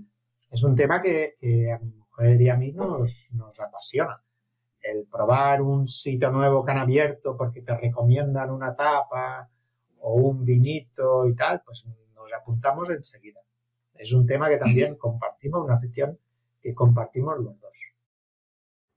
es 0.50 0.62
un 0.64 0.74
tema 0.74 1.02
que, 1.02 1.36
a 1.72 1.78
mi 1.78 1.92
mujer 1.92 2.40
y 2.40 2.48
a 2.48 2.56
mí 2.56 2.72
nos, 2.72 3.28
nos 3.34 3.60
apasiona 3.60 4.20
el 4.84 5.06
probar 5.06 5.62
un 5.62 5.88
sitio 5.88 6.30
nuevo 6.30 6.64
que 6.64 6.72
han 6.72 6.78
abierto 6.78 7.36
porque 7.36 7.62
te 7.62 7.76
recomiendan 7.76 8.50
una 8.50 8.76
tapa 8.76 9.48
o 10.00 10.14
un 10.14 10.44
vinito 10.44 11.26
y 11.26 11.34
tal, 11.34 11.62
pues 11.64 11.84
nos 12.14 12.32
apuntamos 12.32 12.90
enseguida. 12.90 13.40
Es 13.94 14.12
un 14.12 14.26
tema 14.26 14.48
que 14.48 14.58
también 14.58 14.96
compartimos, 14.96 15.64
una 15.64 15.76
afición 15.76 16.18
que 16.60 16.74
compartimos 16.74 17.38
los 17.38 17.58
dos. 17.60 17.93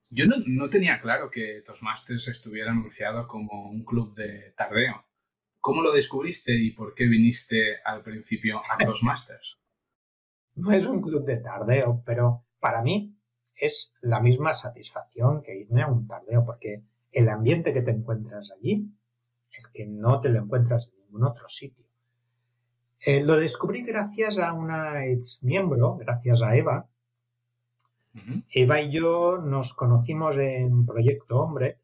Yo 0.10 0.26
no, 0.26 0.70
tenía 0.70 1.02
claro 1.02 1.30
que 1.30 1.62
Toastmasters 1.66 2.28
estuviera 2.30 2.72
anunciado 2.72 3.28
como 3.28 3.70
un 3.70 3.84
club 3.84 4.16
de 4.16 4.54
tardeo. 4.56 5.06
¿Cómo 5.60 5.82
lo 5.82 5.92
descubriste 5.92 6.56
y 6.56 6.72
por 6.72 6.94
qué 6.96 7.08
viniste 7.08 7.82
al 7.84 8.04
principio 8.04 8.62
a 8.70 8.78
Toastmasters? 8.86 9.58
no 10.58 10.72
es 10.72 10.86
un 10.88 11.02
club 11.02 11.24
de 11.26 11.38
tardeo, 11.38 12.02
pero 12.06 12.44
para 12.60 12.82
mí 12.82 13.16
es 13.56 13.96
la 14.02 14.20
misma 14.20 14.54
satisfacción 14.54 15.42
que 15.44 15.56
irme 15.56 15.84
a 15.84 15.88
un 15.88 16.08
tardeo, 16.08 16.46
porque 16.46 16.84
el 17.12 17.30
ambiente 17.30 17.74
que 17.74 17.82
te 17.82 17.92
encuentras 17.92 18.52
allí 18.52 18.92
es 19.56 19.68
que 19.68 19.86
no 19.86 20.20
te 20.20 20.30
lo 20.30 20.40
encuentras 20.40 20.92
en 20.92 21.06
ningún 21.06 21.26
otro 21.26 21.48
sitio. 21.48 21.86
Eh, 23.00 23.24
lo 23.24 23.38
descubrí 23.38 23.84
gracias 23.84 24.40
a 24.40 24.54
una 24.54 25.06
ex 25.06 25.44
miembro, 25.44 25.98
gracias 25.98 26.42
a 26.42 26.56
Eva. 26.56 26.90
Eva 28.50 28.82
y 28.82 28.92
yo 28.92 29.38
nos 29.38 29.74
conocimos 29.74 30.38
en 30.38 30.86
Proyecto 30.86 31.40
Hombre. 31.40 31.80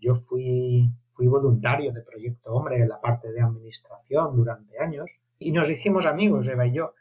Yo 0.00 0.14
fui, 0.14 0.90
fui 1.12 1.26
voluntario 1.26 1.92
de 1.92 2.02
Proyecto 2.02 2.52
Hombre 2.52 2.76
en 2.76 2.88
la 2.88 3.00
parte 3.00 3.32
de 3.32 3.40
administración 3.40 4.36
durante 4.36 4.78
años 4.78 5.10
y 5.38 5.52
nos 5.52 5.70
hicimos 5.70 6.06
amigos, 6.06 6.48
Eva 6.48 6.66
y 6.66 6.72
yo. 6.72 6.94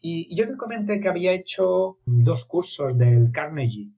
Y, 0.00 0.36
yo 0.36 0.44
le 0.44 0.56
comenté 0.56 1.00
que 1.00 1.08
había 1.08 1.32
hecho 1.32 1.98
dos 2.04 2.44
cursos 2.44 2.96
del 2.98 3.32
Carnegie 3.32 3.90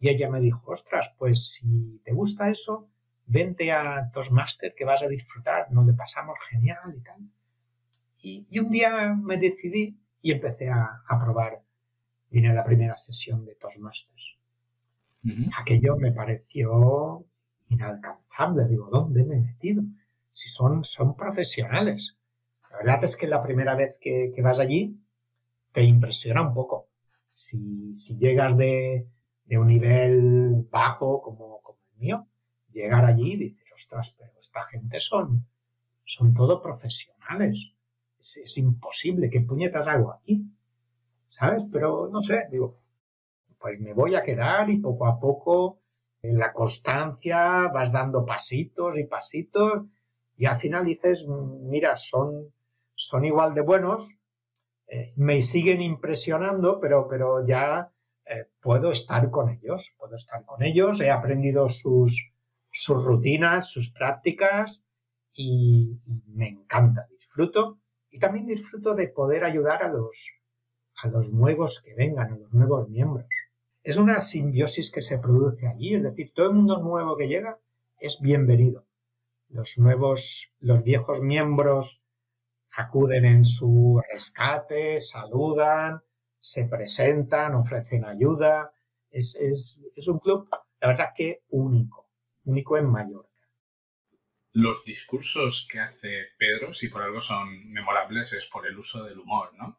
y 0.00 0.08
ella 0.08 0.30
me 0.30 0.40
dijo, 0.40 0.70
ostras, 0.70 1.14
pues 1.18 1.52
si 1.52 2.00
te 2.04 2.12
gusta 2.12 2.50
eso, 2.50 2.88
vente 3.26 3.72
a 3.72 4.10
Toastmaster 4.12 4.74
que 4.74 4.84
vas 4.84 5.02
a 5.02 5.08
disfrutar, 5.08 5.70
nos 5.70 5.86
le 5.86 5.92
pasamos 5.94 6.36
genial 6.50 6.94
y 6.96 7.00
tal. 7.02 7.20
Y, 8.20 8.58
un 8.58 8.70
día 8.70 9.14
me 9.14 9.36
decidí 9.36 9.98
y 10.22 10.32
empecé 10.32 10.70
a, 10.70 11.02
probar. 11.22 11.63
Vine 12.34 12.50
a 12.50 12.54
la 12.54 12.64
primera 12.64 12.96
sesión 12.96 13.44
de 13.44 13.54
Toastmasters. 13.54 14.38
Aquello 15.56 15.96
me 15.96 16.10
pareció 16.10 17.24
inalcanzable. 17.68 18.66
Digo, 18.66 18.88
¿dónde 18.90 19.22
me 19.22 19.36
he 19.36 19.40
metido? 19.40 19.84
Si 20.32 20.48
son, 20.48 20.82
son 20.82 21.14
profesionales. 21.14 22.16
La 22.72 22.78
verdad 22.78 23.04
es 23.04 23.16
que 23.16 23.28
la 23.28 23.40
primera 23.40 23.76
vez 23.76 23.94
que, 24.00 24.34
vas 24.42 24.58
allí 24.58 24.98
te 25.70 25.84
impresiona 25.84 26.42
un 26.42 26.52
poco. 26.52 26.88
Si, 27.30 27.94
si 27.94 28.18
llegas 28.18 28.56
de, 28.56 29.06
de, 29.44 29.56
un 29.56 29.68
nivel 29.68 30.66
bajo 30.68 31.22
como, 31.22 31.60
como 31.62 31.78
el 31.92 32.00
mío, 32.00 32.26
llegar 32.72 33.04
allí 33.04 33.34
y 33.34 33.36
dices, 33.36 33.64
ostras, 33.72 34.12
pero 34.18 34.32
esta 34.40 34.64
gente 34.64 34.98
son, 34.98 35.46
son 36.04 36.34
todo 36.34 36.60
profesionales. 36.60 37.74
Es, 38.18 38.58
imposible, 38.58 39.30
¿qué 39.30 39.40
puñetas 39.40 39.86
hago 39.86 40.12
aquí? 40.12 40.44
¿Sabes? 41.38 41.64
Pero 41.72 42.08
no 42.10 42.22
sé, 42.22 42.46
digo, 42.50 42.78
pues 43.58 43.80
me 43.80 43.92
voy 43.92 44.14
a 44.14 44.22
quedar 44.22 44.70
y 44.70 44.78
poco 44.78 45.06
a 45.06 45.18
poco 45.18 45.80
en 46.22 46.38
la 46.38 46.52
constancia 46.52 47.68
vas 47.72 47.92
dando 47.92 48.24
pasitos 48.24 48.96
y 48.96 49.04
pasitos 49.04 49.84
y 50.36 50.46
al 50.46 50.58
final 50.58 50.84
dices, 50.84 51.26
mira, 51.28 51.96
son, 51.96 52.52
son 52.94 53.24
igual 53.24 53.54
de 53.54 53.60
buenos, 53.60 54.16
eh, 54.86 55.12
me 55.16 55.42
siguen 55.42 55.80
impresionando, 55.82 56.80
pero, 56.80 57.08
pero 57.08 57.46
ya 57.46 57.90
eh, 58.26 58.46
puedo 58.60 58.90
estar 58.90 59.30
con 59.30 59.50
ellos, 59.50 59.94
puedo 59.98 60.16
estar 60.16 60.44
con 60.44 60.62
ellos, 60.62 61.00
he 61.00 61.10
aprendido 61.10 61.68
sus, 61.68 62.32
sus 62.70 63.04
rutinas, 63.04 63.70
sus 63.70 63.92
prácticas 63.92 64.82
y, 65.32 66.00
me 66.26 66.48
encanta, 66.48 67.06
disfruto 67.10 67.78
y 68.10 68.18
también 68.18 68.46
disfruto 68.46 68.94
de 68.94 69.08
poder 69.08 69.44
ayudar 69.44 69.82
a 69.82 69.88
los, 69.88 70.32
a 71.02 71.08
los 71.08 71.30
nuevos 71.30 71.82
que 71.82 71.94
vengan, 71.94 72.32
a 72.32 72.36
los 72.36 72.52
nuevos 72.52 72.88
miembros. 72.88 73.26
Es 73.82 73.98
una 73.98 74.20
simbiosis 74.20 74.90
que 74.90 75.02
se 75.02 75.18
produce 75.18 75.66
allí, 75.66 75.94
es 75.94 76.02
decir, 76.02 76.32
todo 76.34 76.46
el 76.46 76.54
mundo 76.54 76.78
nuevo 76.78 77.16
que 77.16 77.28
llega 77.28 77.58
es 77.98 78.20
bienvenido. 78.20 78.86
Los 79.48 79.78
nuevos, 79.78 80.54
los 80.60 80.82
viejos 80.82 81.20
miembros 81.20 82.02
acuden 82.76 83.24
en 83.24 83.44
su 83.44 84.00
rescate, 84.10 85.00
saludan, 85.00 86.02
se 86.38 86.66
presentan, 86.66 87.54
ofrecen 87.54 88.04
ayuda. 88.04 88.72
Es, 89.10 89.38
un 90.06 90.18
club, 90.18 90.48
la 90.80 90.88
verdad 90.88 91.12
que 91.16 91.44
único, 91.50 92.08
único 92.44 92.76
en 92.76 92.86
Mallorca. 92.90 93.30
Los 94.52 94.84
discursos 94.84 95.68
que 95.70 95.80
hace 95.80 96.26
Pedro, 96.38 96.72
si 96.72 96.88
por 96.88 97.02
algo 97.02 97.20
son 97.20 97.70
memorables, 97.70 98.32
es 98.32 98.46
por 98.46 98.66
el 98.66 98.78
uso 98.78 99.04
del 99.04 99.18
humor, 99.18 99.52
¿no? 99.54 99.78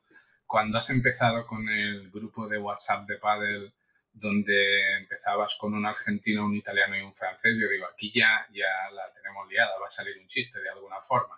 Cuando 0.55 0.77
has 0.77 0.89
empezado 0.89 1.45
con 1.45 1.67
el 1.67 2.09
grupo 2.09 2.47
de 2.47 2.57
WhatsApp 2.57 3.05
de 3.09 3.17
Paddle, 3.17 3.73
donde 4.13 4.99
empezabas 4.99 5.57
con 5.59 5.73
un 5.73 5.85
argentino, 5.85 6.45
un 6.45 6.55
italiano 6.55 6.95
y 6.95 7.01
un 7.01 7.13
francés, 7.13 7.57
yo 7.59 7.67
digo, 7.67 7.85
aquí 7.85 8.09
ya, 8.15 8.47
ya 8.53 8.89
la 8.93 9.11
tenemos 9.11 9.49
liada, 9.49 9.77
va 9.81 9.87
a 9.87 9.89
salir 9.89 10.17
un 10.17 10.27
chiste 10.27 10.61
de 10.61 10.69
alguna 10.69 11.01
forma. 11.01 11.35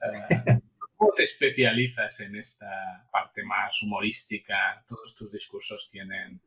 Eh, 0.00 0.60
¿Cómo 0.96 1.12
te 1.14 1.24
especializas 1.24 2.20
en 2.20 2.36
esta 2.36 3.06
parte 3.12 3.44
más 3.44 3.82
humorística? 3.82 4.82
Todos 4.88 5.14
tus 5.14 5.30
discursos 5.30 5.90
tienen 5.90 6.40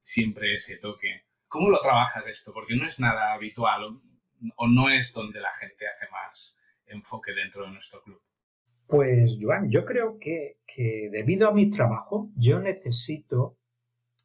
siempre 0.00 0.54
ese 0.54 0.76
toque. 0.76 1.24
¿Cómo 1.48 1.70
lo 1.70 1.80
trabajas 1.80 2.24
esto? 2.28 2.52
Porque 2.52 2.76
no 2.76 2.86
es 2.86 3.00
nada 3.00 3.32
habitual 3.32 4.00
o, 4.54 4.68
no 4.68 4.88
es 4.88 5.12
donde 5.12 5.40
la 5.40 5.52
gente 5.54 5.88
hace 5.88 6.08
más 6.12 6.56
enfoque 6.86 7.32
dentro 7.32 7.64
de 7.64 7.72
nuestro 7.72 8.00
club. 8.00 8.22
Pues, 8.86 9.38
Joan, 9.40 9.70
yo 9.70 9.84
creo 9.84 10.18
que, 10.18 10.58
que 10.66 11.08
debido 11.10 11.48
a 11.48 11.52
mi 11.52 11.70
trabajo, 11.70 12.30
yo 12.36 12.60
necesito 12.60 13.56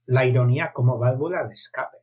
la 0.06 0.26
ironía 0.26 0.72
como 0.74 0.98
válvula 0.98 1.46
de 1.48 1.54
escape. 1.54 1.98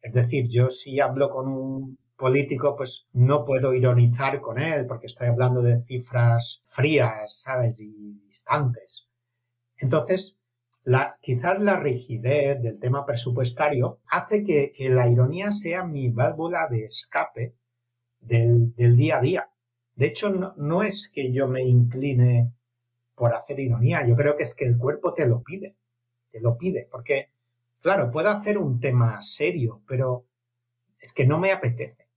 Es 0.00 0.12
decir, 0.12 0.48
yo 0.48 0.70
si 0.70 1.00
hablo 1.00 1.30
con 1.30 1.48
un 1.48 1.98
político, 2.16 2.76
pues 2.76 3.06
no 3.12 3.44
puedo 3.44 3.72
ironizar 3.72 4.40
con 4.40 4.58
él 4.60 4.86
porque 4.86 5.06
estoy 5.06 5.28
hablando 5.28 5.62
de 5.62 5.82
cifras 5.84 6.62
frías, 6.66 7.42
¿sabes? 7.42 7.80
Y 7.80 8.20
distantes. 8.26 9.06
Entonces, 9.76 10.40
quizás 11.20 11.60
la 11.60 11.78
rigidez 11.78 12.62
del 12.62 12.78
tema 12.78 13.06
presupuestario 13.06 14.00
hace 14.10 14.44
que, 14.44 14.72
la 14.90 15.08
ironía 15.08 15.52
sea 15.52 15.84
mi 15.84 16.10
válvula 16.10 16.66
de 16.68 16.86
escape 16.86 17.54
del, 18.20 18.74
día 18.74 19.18
a 19.18 19.20
día. 19.20 19.48
De 19.98 20.06
hecho, 20.06 20.30
no, 20.30 20.82
es 20.82 21.10
que 21.12 21.32
yo 21.32 21.48
me 21.48 21.62
incline 21.62 22.52
por 23.14 23.34
hacer 23.34 23.58
ironía, 23.60 24.06
yo 24.06 24.16
creo 24.16 24.36
que 24.36 24.44
es 24.44 24.54
que 24.54 24.64
el 24.64 24.78
cuerpo 24.78 25.12
te 25.12 25.26
lo 25.26 25.42
pide, 25.42 25.76
te 26.30 26.40
lo 26.40 26.56
pide, 26.56 26.88
porque, 26.90 27.30
claro, 27.80 28.10
puedo 28.10 28.28
hacer 28.28 28.58
un 28.58 28.80
tema 28.80 29.20
serio, 29.22 29.82
pero 29.86 30.24
es 31.00 31.12
que 31.12 31.26
no 31.26 31.38
me 31.38 31.52
apetece 31.52 32.08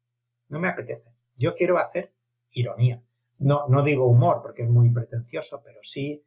no 0.52 0.60
me 0.60 0.68
apetece. 0.68 1.10
Yo 1.38 1.56
quiero 1.56 1.80
hacer 1.80 2.12
ironía. 2.52 3.02
No, 3.40 3.68
no 3.70 3.84
digo 3.84 4.06
humor 4.06 4.42
porque 4.44 4.64
es 4.64 4.70
muy 4.70 4.92
pretencioso, 4.92 5.62
pero 5.66 5.80
sí 5.82 6.24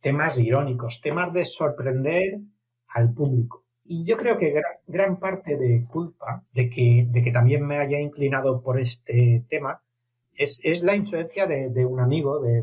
temas 0.00 0.38
irónicos, 0.38 1.00
temas 1.00 1.32
de 1.32 1.44
sorprender 1.44 2.38
al 2.88 3.12
público. 3.12 3.64
Y 3.84 4.04
yo 4.04 4.16
creo 4.16 4.38
que 4.38 4.54
gran, 4.86 5.18
parte 5.18 5.56
de 5.56 5.84
culpa 5.86 6.44
de 6.52 6.70
que, 6.70 7.06
de 7.08 7.24
que, 7.24 7.32
también 7.32 7.66
me 7.66 7.78
haya 7.78 7.98
inclinado 7.98 8.62
por 8.62 8.78
este 8.78 9.44
tema 9.48 9.82
es, 10.42 10.60
es 10.62 10.82
la 10.82 10.96
influencia 10.96 11.46
de, 11.46 11.86
un 11.86 12.00
amigo 12.00 12.40
de, 12.40 12.62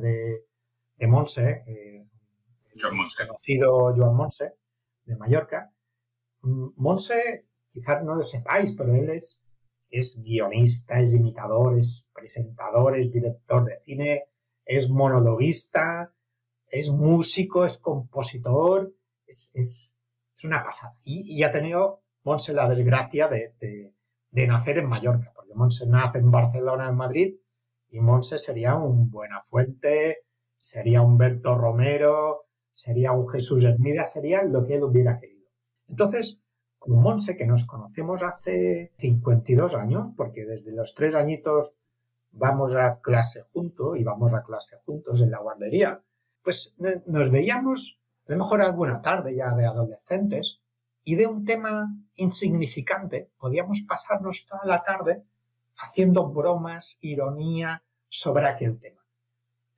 de, 0.97 1.07
Monse, 1.07 1.63
eh, 1.67 2.05
conocido 3.17 3.93
Joan 3.95 4.15
Monse, 4.15 4.53
de 5.05 5.15
Mallorca. 5.15 5.71
Mm, 6.41 6.69
Monse, 6.75 7.45
quizás 7.71 8.03
no 8.03 8.15
lo 8.15 8.23
sepáis, 8.23 8.75
pero 8.75 8.93
él 8.95 9.09
es 9.09 9.45
es 9.89 10.21
guionista, 10.23 10.99
es 10.99 11.15
imitador, 11.15 11.77
es 11.77 12.07
presentador, 12.13 12.97
es 12.97 13.11
director 13.11 13.65
de 13.65 13.79
cine, 13.85 14.23
es 14.65 14.89
monologuista, 14.89 16.13
es 16.67 16.89
músico, 16.89 17.65
es 17.65 17.77
compositor, 17.77 18.93
es, 19.25 19.51
es, 19.55 19.99
es 20.37 20.43
una 20.43 20.63
pasada. 20.63 20.95
Y, 21.03 21.35
y, 21.35 21.43
ha 21.43 21.51
tenido 21.51 22.03
Monse 22.23 22.53
la 22.53 22.69
desgracia 22.69 23.27
de, 23.27 23.55
de, 23.59 23.93
de, 24.29 24.47
nacer 24.47 24.77
en 24.77 24.87
Mallorca, 24.87 25.31
porque 25.35 25.55
Monse 25.55 25.87
nace 25.87 26.19
en 26.19 26.29
Barcelona, 26.29 26.89
en 26.89 26.95
Madrid, 26.95 27.35
y 27.89 27.99
Monse 27.99 28.37
sería 28.37 28.75
un 28.75 29.09
Buenafuente, 29.09 30.19
sería 30.57 31.01
Humberto 31.01 31.55
Romero, 31.55 32.45
sería 32.71 33.11
un 33.11 33.27
Jesús 33.29 33.63
Hermida, 33.65 34.05
sería 34.05 34.43
lo 34.43 34.65
que 34.65 34.75
él 34.75 34.83
hubiera 34.83 35.19
querido. 35.19 35.49
Entonces, 35.87 36.39
con 36.77 37.01
Monse, 37.01 37.35
que 37.35 37.45
nos 37.45 37.65
conocemos 37.65 38.23
hace 38.23 38.93
52 38.97 39.75
años, 39.75 40.13
porque 40.15 40.45
desde 40.45 40.71
los 40.71 40.95
tres 40.95 41.15
añitos 41.15 41.73
vamos 42.31 42.75
a 42.75 42.99
clase 43.01 43.41
juntos 43.51 43.97
y 43.97 44.03
vamos 44.03 44.33
a 44.33 44.43
clase 44.43 44.77
juntos 44.85 45.19
en 45.21 45.31
la 45.31 45.39
guardería, 45.39 46.01
pues 46.43 46.77
nos 47.05 47.31
veíamos 47.31 48.01
a 48.27 48.33
lo 48.33 48.37
mejor 48.37 48.61
alguna 48.61 49.01
tarde 49.01 49.35
ya 49.35 49.55
de 49.55 49.65
adolescentes 49.65 50.59
y 51.03 51.15
de 51.15 51.25
un 51.25 51.43
tema 51.45 51.87
insignificante 52.15 53.31
podíamos 53.39 53.83
pasarnos 53.87 54.45
toda 54.47 54.65
la 54.65 54.83
tarde 54.83 55.23
haciendo 55.79 56.29
bromas, 56.29 56.97
ironía 57.01 57.83
sobre 58.07 58.47
aquel 58.47 58.79
tema. 58.79 59.01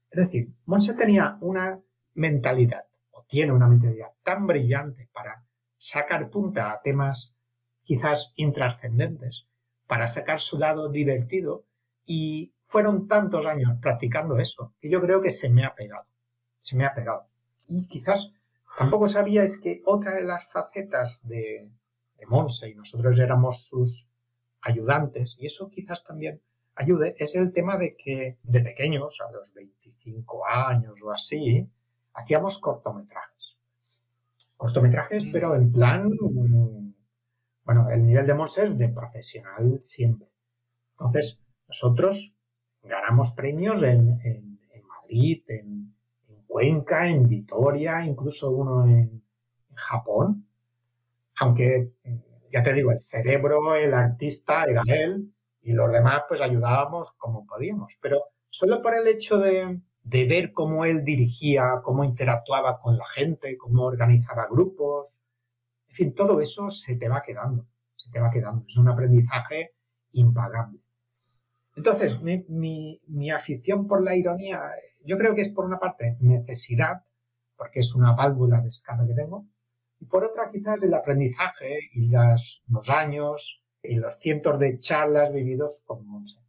Es 0.09 0.25
decir, 0.25 0.49
Monse 0.65 0.93
tenía 0.93 1.37
una 1.41 1.79
mentalidad, 2.13 2.85
o 3.11 3.23
tiene 3.23 3.53
una 3.53 3.67
mentalidad 3.67 4.09
tan 4.23 4.45
brillante 4.45 5.09
para 5.13 5.43
sacar 5.77 6.29
punta 6.29 6.71
a 6.71 6.81
temas 6.81 7.35
quizás 7.83 8.33
intrascendentes, 8.35 9.45
para 9.87 10.07
sacar 10.07 10.39
su 10.39 10.57
lado 10.57 10.89
divertido 10.89 11.65
y 12.05 12.53
fueron 12.67 13.07
tantos 13.07 13.45
años 13.45 13.77
practicando 13.81 14.37
eso 14.37 14.73
que 14.79 14.89
yo 14.89 15.01
creo 15.01 15.21
que 15.21 15.31
se 15.31 15.49
me 15.49 15.65
ha 15.65 15.75
pegado, 15.75 16.05
se 16.61 16.75
me 16.75 16.85
ha 16.85 16.93
pegado. 16.93 17.27
Y 17.67 17.87
quizás 17.87 18.31
tampoco 18.77 19.07
sabíais 19.07 19.59
que 19.59 19.81
otra 19.85 20.15
de 20.15 20.23
las 20.23 20.49
facetas 20.51 21.27
de, 21.27 21.69
de 22.17 22.25
Monse 22.27 22.69
y 22.69 22.75
nosotros 22.75 23.19
éramos 23.19 23.65
sus 23.65 24.10
ayudantes 24.61 25.39
y 25.41 25.47
eso 25.47 25.69
quizás 25.69 26.03
también 26.03 26.41
ayude 26.75 27.15
es 27.17 27.35
el 27.35 27.51
tema 27.51 27.77
de 27.77 27.95
que 27.95 28.37
de 28.43 28.61
pequeños, 28.61 29.19
a 29.21 29.31
los 29.31 29.53
25 29.53 30.45
años 30.47 30.95
o 31.03 31.11
así, 31.11 31.67
hacíamos 32.13 32.59
cortometrajes 32.59 33.31
cortometrajes, 34.61 35.25
pero 35.31 35.55
en 35.55 35.71
plan, 35.71 36.07
bueno, 37.65 37.89
el 37.89 38.05
nivel 38.05 38.27
de 38.27 38.35
Monse 38.35 38.61
es 38.61 38.77
de 38.77 38.89
profesional 38.89 39.79
siempre. 39.81 40.27
Entonces, 40.91 41.41
nosotros 41.67 42.35
ganamos 42.83 43.31
premios 43.31 43.81
en, 43.81 44.19
Madrid, 44.87 45.41
en, 45.47 45.95
Cuenca, 46.45 47.07
en 47.07 47.27
Vitoria, 47.27 48.05
incluso 48.05 48.51
uno 48.51 48.85
en, 48.85 49.23
Japón. 49.73 50.45
Aunque, 51.39 51.93
ya 52.51 52.63
te 52.63 52.73
digo, 52.73 52.91
el 52.91 53.01
cerebro, 53.01 53.75
el 53.75 53.93
artista 53.93 54.63
era 54.65 54.83
él 54.87 55.33
y 55.61 55.73
los 55.73 55.91
demás 55.91 56.23
pues 56.27 56.41
ayudábamos 56.41 57.11
como 57.17 57.45
podíamos. 57.45 57.93
Pero 58.01 58.23
solo 58.49 58.81
por 58.81 58.95
el 58.95 59.07
hecho 59.07 59.37
de, 59.37 59.79
de 60.03 60.25
ver 60.27 60.51
cómo 60.51 60.85
él 60.85 61.03
dirigía, 61.03 61.81
cómo 61.83 62.03
interactuaba 62.03 62.79
con 62.79 62.97
la 62.97 63.05
gente, 63.05 63.57
cómo 63.57 63.83
organizaba 63.83 64.47
grupos. 64.49 65.23
En 65.89 65.95
fin, 65.95 66.15
todo 66.15 66.41
eso 66.41 66.69
se 66.69 66.95
te 66.95 67.09
va 67.09 67.21
quedando, 67.21 67.67
se 67.95 68.09
te 68.11 68.19
va 68.19 68.31
quedando. 68.31 68.65
Es 68.67 68.77
un 68.77 68.87
aprendizaje 68.87 69.71
impagable. 70.13 70.79
Entonces, 71.75 72.21
mi, 72.21 73.31
afición 73.31 73.87
por 73.87 74.03
la 74.03 74.15
ironía, 74.15 74.61
yo 75.05 75.17
creo 75.17 75.35
que 75.35 75.41
es 75.41 75.49
por 75.49 75.65
una 75.65 75.79
parte 75.79 76.17
necesidad, 76.19 77.03
porque 77.55 77.79
es 77.79 77.95
una 77.95 78.13
válvula 78.13 78.59
de 78.61 78.69
escape 78.69 79.07
que 79.07 79.13
tengo, 79.13 79.47
y 80.01 80.05
por 80.05 80.25
otra 80.25 80.49
quizás 80.51 80.81
el 80.81 80.93
aprendizaje 80.93 81.91
y 81.93 82.09
los 82.09 82.89
años 82.89 83.63
y 83.83 83.95
los 83.95 84.19
cientos 84.19 84.59
de 84.59 84.79
charlas 84.79 85.33
vividos 85.33 85.83
con 85.85 86.05
Monse. 86.05 86.41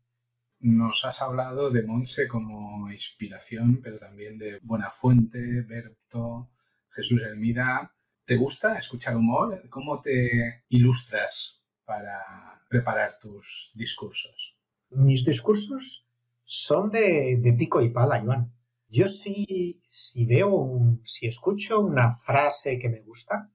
Nos 0.61 1.05
has 1.05 1.21
hablado 1.21 1.71
de 1.71 1.83
Monse 1.83 2.27
como 2.29 2.91
inspiración, 2.91 3.81
pero 3.83 3.99
también 3.99 4.39
de 4.39 4.59
Buenafuente, 4.63 5.63
Berto, 5.63 6.51
Jesús 6.91 7.21
Hermida. 7.21 7.93
¿Te 8.25 8.37
gusta 8.37 8.79
escuchar 8.79 9.17
humor? 9.17 9.69
¿Cómo 9.69 10.01
te 10.01 10.65
ilustras 10.69 11.63
para 11.85 12.63
preparar 12.69 13.19
tus 13.19 13.71
discursos? 13.75 14.57
Mis 14.91 15.25
discursos 15.25 16.07
son 16.45 16.91
de, 16.91 17.55
pico 17.59 17.83
y 17.83 17.91
pala, 17.91 18.23
Iván. 18.23 18.53
Yo 18.95 19.09
sí, 19.09 19.81
si 19.87 20.27
veo, 20.27 20.99
si 21.07 21.27
escucho 21.27 21.81
una 21.81 22.15
frase 22.17 22.79
que 22.79 22.91
me 22.91 23.01
gusta, 23.01 23.51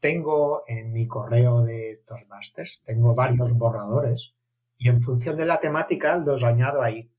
tengo 0.00 0.64
en 0.66 0.92
mi 0.92 1.06
correo 1.06 1.62
de 1.62 2.02
Toastmasters, 2.06 2.82
tengo 2.84 3.14
varios 3.14 3.56
borradores 3.56 4.34
y 4.76 4.90
en 4.90 5.00
función 5.00 5.38
de 5.38 5.46
la 5.46 5.60
temática 5.60 6.18
los 6.18 6.44
añado 6.44 6.82
ahí. 6.82 7.10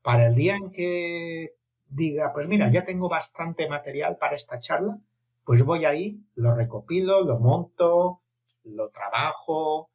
Para 0.00 0.28
el 0.28 0.34
día 0.34 0.56
en 0.56 0.70
que 0.72 1.50
diga, 1.90 2.32
pues 2.32 2.48
mira, 2.48 2.72
ya 2.72 2.86
tengo 2.86 3.10
bastante 3.10 3.68
material 3.68 4.16
para 4.16 4.36
esta 4.36 4.58
charla, 4.58 4.98
pues 5.44 5.62
voy 5.62 5.84
ahí, 5.84 6.24
lo 6.36 6.54
recopilo, 6.54 7.22
lo 7.22 7.38
monto, 7.38 8.22
lo 8.62 8.88
trabajo 8.88 9.90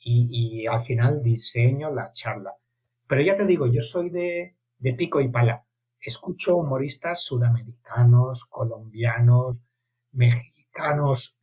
y, 0.00 0.66
al 0.66 0.82
final 0.82 1.22
diseño 1.22 1.94
la 1.94 2.12
charla. 2.12 2.54
Pero 3.06 3.22
ya 3.22 3.36
te 3.36 3.46
digo, 3.46 3.68
yo 3.68 3.80
soy 3.80 4.10
de, 4.10 4.56
de 4.80 4.94
pico 4.94 5.20
y 5.20 5.28
pala. 5.28 5.67
Escucho 6.00 6.56
humoristas 6.56 7.22
sudamericanos, 7.22 8.44
colombianos, 8.44 9.56
mexicanos, 10.12 10.58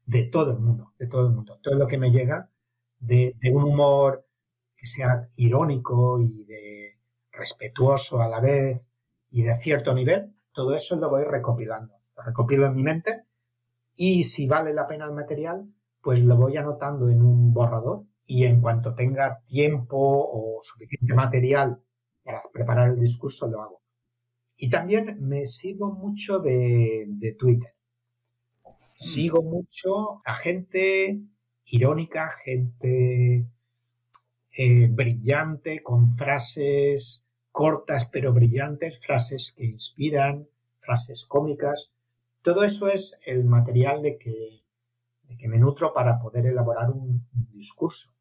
de 0.06 0.24
todo 0.24 0.52
el 0.52 0.60
mundo, 0.60 0.94
de 0.98 1.08
todo 1.08 1.28
el 1.28 1.34
mundo. 1.34 1.60
Todo 1.62 1.76
lo 1.76 1.88
que 1.88 1.98
me 1.98 2.12
llega 2.12 2.50
de, 3.00 3.36
un 3.52 3.64
humor 3.64 4.26
que 4.76 4.86
sea 4.86 5.30
irónico 5.36 6.20
y 6.22 6.44
de 6.46 6.98
respetuoso 7.32 8.22
a 8.22 8.28
la 8.28 8.40
vez 8.40 8.82
y 9.32 9.44
de 9.44 9.58
cierto 9.58 9.94
nivel, 9.94 10.34
todo 10.54 10.76
eso 10.76 10.96
lo 10.98 11.10
voy 11.10 11.24
recopilando. 11.24 11.96
Lo 12.16 12.24
recopilo 12.24 12.66
en 12.68 12.76
mi 12.76 12.84
mente 12.84 13.24
y 13.96 14.24
si 14.24 14.48
vale 14.48 14.74
la 14.74 14.88
pena 14.88 15.06
el 15.06 15.12
material, 15.12 15.68
pues 16.02 16.24
lo 16.24 16.38
voy 16.38 16.56
anotando 16.58 17.10
en 17.10 17.22
un 17.22 17.54
borrador 17.54 18.04
y 18.26 18.46
en 18.46 18.62
cuanto 18.62 18.94
tenga 18.94 19.42
tiempo 19.48 19.98
o 19.98 20.62
suficiente 20.64 21.14
material 21.14 21.82
para 22.24 22.42
preparar 22.52 22.90
el 22.90 23.00
discurso, 23.00 23.48
lo 23.48 23.62
hago. 23.62 23.85
Y 24.58 24.70
también 24.70 25.18
me 25.20 25.46
sigo 25.46 25.92
mucho 25.92 26.40
de, 26.40 27.36
Twitter. 27.38 27.74
Sigo 28.96 29.42
mucho 29.42 30.22
a 30.26 30.36
gente 30.36 31.20
irónica, 31.66 32.32
gente 32.44 33.46
eh, 34.58 34.88
brillante, 34.90 35.84
con 35.84 36.16
frases 36.16 37.26
cortas 37.52 38.10
pero 38.12 38.34
brillantes, 38.34 39.00
frases 39.00 39.54
que 39.58 39.66
inspiran, 39.66 40.48
frases 40.80 41.26
cómicas. 41.26 41.92
Todo 42.42 42.64
eso 42.64 42.90
es 42.90 43.20
el 43.26 43.44
material 43.46 44.02
de 44.02 44.18
que, 44.18 44.62
que 45.38 45.48
me 45.48 45.58
nutro 45.58 45.94
para 45.94 46.20
poder 46.20 46.46
elaborar 46.46 46.90
un, 46.92 47.26
discurso. 47.54 48.15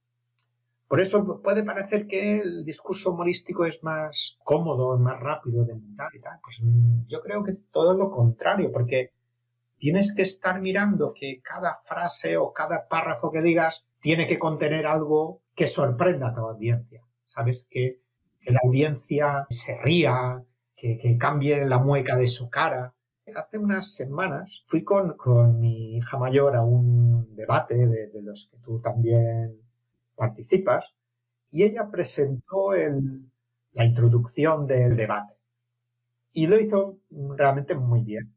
Por 0.88 1.00
eso 1.00 1.40
puede 1.42 1.64
parecer 1.64 2.06
que 2.06 2.40
el 2.40 2.64
discurso 2.64 3.12
humorístico 3.12 3.64
es 3.64 3.82
más 3.82 4.36
cómodo, 4.44 4.98
más 4.98 5.18
rápido 5.20 5.64
de 5.64 5.74
montar 5.74 6.14
y 6.14 6.20
tal. 6.20 6.38
Pues 6.42 6.62
mm, 6.62 7.06
yo 7.08 7.20
creo 7.22 7.42
que 7.42 7.54
todo 7.72 7.94
lo 7.94 8.10
contrario, 8.10 8.70
porque 8.72 9.10
tienes 9.78 10.14
que 10.14 10.22
estar 10.22 10.60
mirando 10.60 11.12
que 11.14 11.40
cada 11.42 11.80
frase 11.84 12.36
o 12.36 12.52
cada 12.52 12.86
párrafo 12.86 13.30
que 13.30 13.42
digas 13.42 13.86
tiene 14.00 14.26
que 14.26 14.38
contener 14.38 14.86
algo 14.86 15.42
que 15.54 15.66
sorprenda 15.66 16.28
a 16.28 16.34
tu 16.34 16.40
audiencia. 16.40 17.02
¿Sabes? 17.24 17.66
Que, 17.70 18.02
la 18.46 18.60
audiencia 18.62 19.46
se 19.48 19.74
ría, 19.80 20.44
que, 20.76 20.98
que, 20.98 21.16
cambie 21.16 21.64
la 21.64 21.78
mueca 21.78 22.14
de 22.14 22.28
su 22.28 22.50
cara, 22.50 22.92
Hace 23.34 23.56
unas 23.56 23.94
semanas 23.94 24.62
fui 24.66 24.84
con, 24.84 25.16
mi 25.58 25.96
hija 25.96 26.18
mayor 26.18 26.56
a 26.56 26.62
un 26.62 27.34
debate 27.34 27.74
de, 27.74 28.22
los 28.22 28.50
que 28.50 28.58
tú 28.58 28.80
también 28.80 29.62
participas 30.16 30.84
y 31.50 31.62
ella 31.64 31.88
presentó 31.90 32.72
la 32.72 33.84
introducción 33.84 34.66
del 34.66 34.96
debate. 34.96 35.34
Y 36.32 36.46
lo 36.46 36.60
hizo 36.60 36.98
realmente 37.10 37.74
muy 37.74 38.02
bien. 38.02 38.34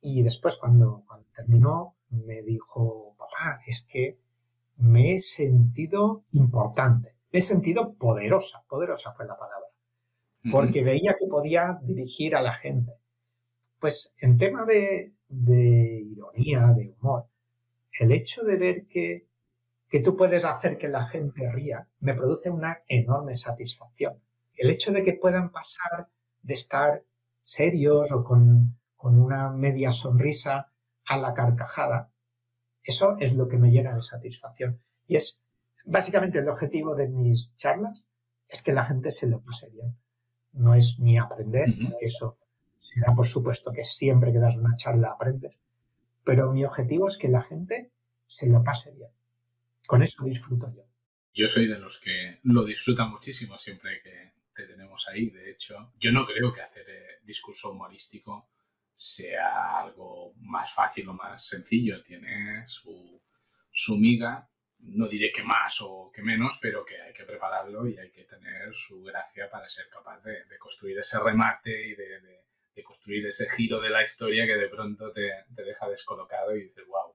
Y 0.00 0.22
después 0.22 0.58
cuando, 0.58 1.04
cuando 1.06 1.26
terminó 1.34 1.96
me 2.10 2.42
dijo, 2.42 3.14
papá, 3.18 3.60
es 3.66 3.88
que 3.90 4.18
me 4.76 5.14
he 5.14 5.20
sentido 5.20 6.24
importante, 6.32 7.14
me 7.32 7.38
he 7.38 7.42
sentido 7.42 7.94
poderosa, 7.94 8.62
poderosa 8.68 9.12
fue 9.14 9.26
la 9.26 9.38
palabra, 9.38 9.68
porque 10.52 10.84
veía 10.84 11.16
que 11.18 11.26
podía 11.26 11.78
dirigir 11.82 12.36
a 12.36 12.42
la 12.42 12.52
gente 12.52 12.92
pues 13.84 14.16
en 14.22 14.38
tema 14.38 14.64
de, 14.64 15.12
ironía, 15.28 16.72
de 16.74 16.94
humor, 16.98 17.26
el 18.00 18.12
hecho 18.12 18.42
de 18.42 18.56
ver 18.56 18.86
que, 18.86 19.26
tú 20.00 20.16
puedes 20.16 20.44
hacer 20.44 20.78
que 20.78 20.88
la 20.88 21.06
gente 21.06 21.50
ría 21.50 21.88
me 22.00 22.14
produce 22.14 22.50
una 22.50 22.82
enorme 22.88 23.36
satisfacción. 23.36 24.20
El 24.56 24.70
hecho 24.70 24.92
de 24.92 25.04
que 25.04 25.14
puedan 25.14 25.50
pasar 25.50 26.08
de 26.42 26.54
estar 26.54 27.04
serios 27.42 28.12
o 28.12 28.24
con, 28.24 28.78
con 28.96 29.20
una 29.20 29.50
media 29.50 29.92
sonrisa 29.92 30.72
a 31.06 31.16
la 31.16 31.34
carcajada, 31.34 32.10
eso 32.82 33.16
es 33.18 33.34
lo 33.34 33.48
que 33.48 33.56
me 33.56 33.70
llena 33.70 33.94
de 33.94 34.02
satisfacción. 34.02 34.80
Y 35.06 35.16
es 35.16 35.46
básicamente 35.84 36.38
el 36.38 36.48
objetivo 36.48 36.94
de 36.94 37.08
mis 37.08 37.54
charlas, 37.56 38.08
es 38.48 38.62
que 38.62 38.72
la 38.72 38.84
gente 38.84 39.10
se 39.10 39.26
lo 39.26 39.40
pase 39.40 39.70
bien. 39.70 39.96
No 40.52 40.74
es 40.74 40.98
ni 41.00 41.18
aprender, 41.18 41.68
eso 42.00 42.38
será 42.78 43.14
por 43.14 43.26
supuesto 43.26 43.72
que 43.72 43.84
siempre 43.84 44.32
que 44.32 44.38
das 44.38 44.56
una 44.56 44.76
charla 44.76 45.10
aprendes, 45.10 45.56
pero 46.22 46.52
mi 46.52 46.64
objetivo 46.64 47.06
es 47.06 47.16
que 47.16 47.28
la 47.28 47.42
gente 47.42 47.90
se 48.26 48.48
lo 48.48 48.62
pase 48.62 48.92
bien. 48.92 49.10
Con 49.86 50.02
eso 50.02 50.24
disfruto 50.24 50.72
yo. 50.74 50.82
Yo 51.32 51.48
soy 51.48 51.66
de 51.66 51.78
los 51.78 51.98
que 51.98 52.38
lo 52.44 52.64
disfrutan 52.64 53.10
muchísimo 53.10 53.58
siempre 53.58 54.00
que 54.02 54.32
te 54.54 54.66
tenemos 54.66 55.08
ahí. 55.08 55.30
De 55.30 55.50
hecho, 55.50 55.92
yo 55.98 56.12
no 56.12 56.26
creo 56.26 56.52
que 56.52 56.62
hacer 56.62 56.86
eh, 56.88 57.20
discurso 57.22 57.70
humorístico 57.70 58.50
sea 58.94 59.80
algo 59.80 60.34
más 60.36 60.72
fácil 60.72 61.08
o 61.08 61.14
más 61.14 61.46
sencillo. 61.46 62.02
Tiene 62.02 62.64
su, 62.66 63.20
su 63.70 63.96
miga, 63.96 64.48
no 64.78 65.08
diré 65.08 65.32
que 65.32 65.42
más 65.42 65.78
o 65.80 66.12
que 66.14 66.22
menos, 66.22 66.58
pero 66.62 66.84
que 66.84 67.00
hay 67.00 67.12
que 67.12 67.24
prepararlo 67.24 67.88
y 67.88 67.98
hay 67.98 68.10
que 68.10 68.24
tener 68.24 68.72
su 68.72 69.02
gracia 69.02 69.50
para 69.50 69.66
ser 69.66 69.88
capaz 69.88 70.22
de, 70.22 70.44
construir 70.58 70.98
ese 70.98 71.18
remate 71.18 71.88
y 71.88 71.94
de 71.96 72.44
de 72.74 72.82
construir 72.82 73.26
ese 73.26 73.48
giro 73.48 73.80
de 73.80 73.90
la 73.90 74.02
historia 74.02 74.46
que 74.46 74.56
de 74.56 74.68
pronto 74.68 75.12
te, 75.12 75.30
deja 75.48 75.88
descolocado 75.88 76.56
y 76.56 76.64
dices, 76.64 76.84
wow, 76.86 77.13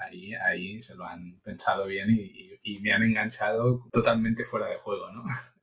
ahí, 0.00 0.34
ahí 0.34 0.80
se 0.80 0.94
lo 0.94 1.04
han 1.04 1.40
pensado 1.40 1.86
bien 1.86 2.08
y, 2.10 2.50
me 2.80 2.92
han 2.92 3.02
enganchado 3.02 3.88
totalmente 3.90 4.44
fuera 4.44 4.66
de 4.68 4.78
juego, 4.78 5.10
¿no? 5.10 5.24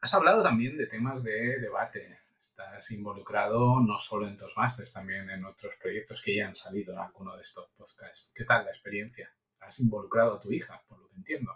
Has 0.00 0.12
hablado 0.14 0.42
también 0.42 0.76
de 0.76 0.86
temas 0.86 1.22
de 1.22 1.58
debate. 1.60 2.18
Estás 2.38 2.90
involucrado 2.90 3.80
no 3.80 3.98
solo 3.98 4.28
en 4.28 4.36
Toastmasters, 4.36 4.92
también 4.92 5.30
en 5.30 5.44
otros 5.44 5.74
proyectos 5.80 6.20
que 6.22 6.36
ya 6.36 6.48
han 6.48 6.54
salido 6.54 6.92
en 6.92 6.98
alguno 6.98 7.34
de 7.36 7.42
estos 7.42 7.68
podcasts. 7.76 8.30
¿Qué 8.34 8.44
tal 8.44 8.64
la 8.64 8.70
experiencia? 8.70 9.30
¿Has 9.60 9.80
involucrado 9.80 10.34
a 10.34 10.40
tu 10.40 10.52
hija, 10.52 10.82
por 10.86 11.00
lo 11.00 11.08
que 11.08 11.16
entiendo? 11.16 11.52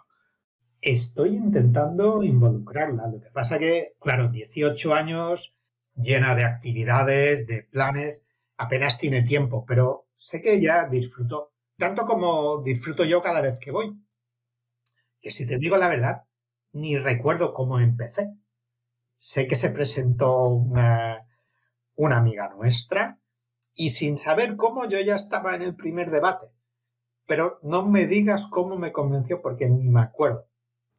Estoy 0.81 1.35
intentando 1.35 2.23
involucrarla. 2.23 3.07
Lo 3.07 3.21
que 3.21 3.29
pasa 3.29 3.59
que, 3.59 3.93
claro, 3.99 4.29
18 4.29 4.93
años 4.93 5.55
llena 5.95 6.35
de 6.35 6.45
actividades, 6.45 7.45
de 7.45 7.63
planes, 7.63 8.27
apenas 8.57 8.97
tiene 8.97 9.23
tiempo, 9.23 9.65
pero 9.67 10.07
sé 10.17 10.41
que 10.41 10.55
ella 10.55 10.87
disfrutó, 10.89 11.53
tanto 11.79 12.05
como 12.05 12.61
disfruto 12.61 13.03
yo 13.05 13.21
cada 13.21 13.41
vez 13.41 13.57
que 13.59 13.71
voy. 13.71 13.99
Que 15.21 15.31
si 15.31 15.47
te 15.47 15.57
digo 15.57 15.77
la 15.77 15.87
verdad, 15.87 16.23
ni 16.73 16.97
recuerdo 16.97 17.53
cómo 17.53 17.79
empecé. 17.79 18.29
Sé 19.17 19.47
que 19.47 19.55
se 19.55 19.71
presentó 19.71 20.45
una, 20.45 21.25
una 21.95 22.17
amiga 22.17 22.49
nuestra 22.49 23.17
y 23.73 23.89
sin 23.89 24.17
saber 24.17 24.55
cómo 24.55 24.87
yo 24.87 24.99
ya 24.99 25.15
estaba 25.15 25.55
en 25.55 25.61
el 25.61 25.75
primer 25.75 26.11
debate. 26.11 26.47
Pero 27.25 27.59
no 27.63 27.85
me 27.85 28.07
digas 28.07 28.47
cómo 28.47 28.77
me 28.77 28.91
convenció 28.91 29.41
porque 29.41 29.67
ni 29.67 29.89
me 29.89 30.01
acuerdo. 30.01 30.45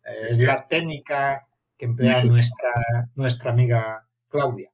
Es 0.05 0.38
la 0.38 0.66
técnica 0.66 1.47
que 1.77 1.87
emplea 1.87 2.25
nuestra, 2.25 3.11
nuestra 3.14 3.51
amiga 3.53 4.09
Claudia. 4.29 4.71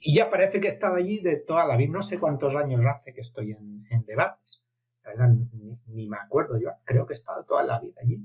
Y 0.00 0.16
ya 0.16 0.30
parece 0.30 0.60
que 0.60 0.66
he 0.66 0.70
estado 0.70 0.96
allí 0.96 1.20
de 1.20 1.36
toda 1.36 1.64
la 1.64 1.76
vida. 1.76 1.92
No 1.92 2.02
sé 2.02 2.18
cuántos 2.18 2.54
años 2.54 2.84
hace 2.84 3.14
que 3.14 3.22
estoy 3.22 3.52
en, 3.52 4.04
debates. 4.04 4.63
La 5.04 5.10
verdad, 5.10 5.34
ni, 5.86 6.08
me 6.08 6.16
acuerdo. 6.16 6.58
Yo 6.58 6.70
creo 6.84 7.06
que 7.06 7.12
he 7.12 7.14
estado 7.14 7.44
toda 7.44 7.62
la 7.62 7.80
vida 7.80 8.00
allí. 8.02 8.24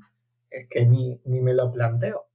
Es 0.50 0.68
que 0.70 0.86
ni, 0.86 1.20
me 1.26 1.54
lo 1.54 1.72
planteo. 1.72 2.28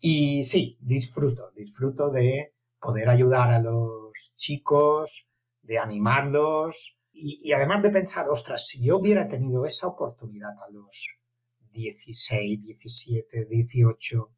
Y 0.00 0.44
sí, 0.44 0.78
disfruto. 0.80 1.50
Disfruto 1.50 2.10
de 2.10 2.54
poder 2.80 3.08
ayudar 3.08 3.50
a 3.50 3.60
los 3.60 4.34
chicos, 4.36 5.28
de 5.62 5.78
animarlos. 5.78 6.98
Y, 7.12 7.40
y 7.42 7.52
además 7.52 7.82
de 7.82 7.90
pensar, 7.90 8.28
ostras, 8.28 8.66
si 8.66 8.82
yo 8.82 8.98
hubiera 8.98 9.28
tenido 9.28 9.66
esa 9.66 9.86
oportunidad 9.86 10.52
a 10.66 10.70
los 10.70 11.18
16, 11.72 12.62
17, 12.62 13.46
18, 13.46 14.30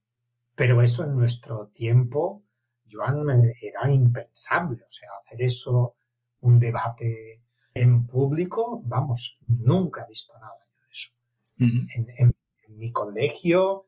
pero 0.54 0.82
eso 0.82 1.04
en 1.04 1.16
nuestro 1.16 1.68
tiempo 1.68 2.46
Joan 2.90 3.52
era 3.60 3.90
impensable, 3.90 4.82
o 4.82 4.90
sea, 4.90 5.08
hacer 5.24 5.42
eso, 5.42 5.96
un 6.40 6.58
debate 6.58 7.42
En 7.76 8.06
público, 8.06 8.80
vamos, 8.86 9.38
nunca 9.48 10.04
he 10.04 10.08
visto 10.08 10.32
nada 10.38 10.56
de 10.56 10.88
eso. 10.90 11.10
en, 11.58 12.34
mi 12.68 12.90
colegio, 12.90 13.84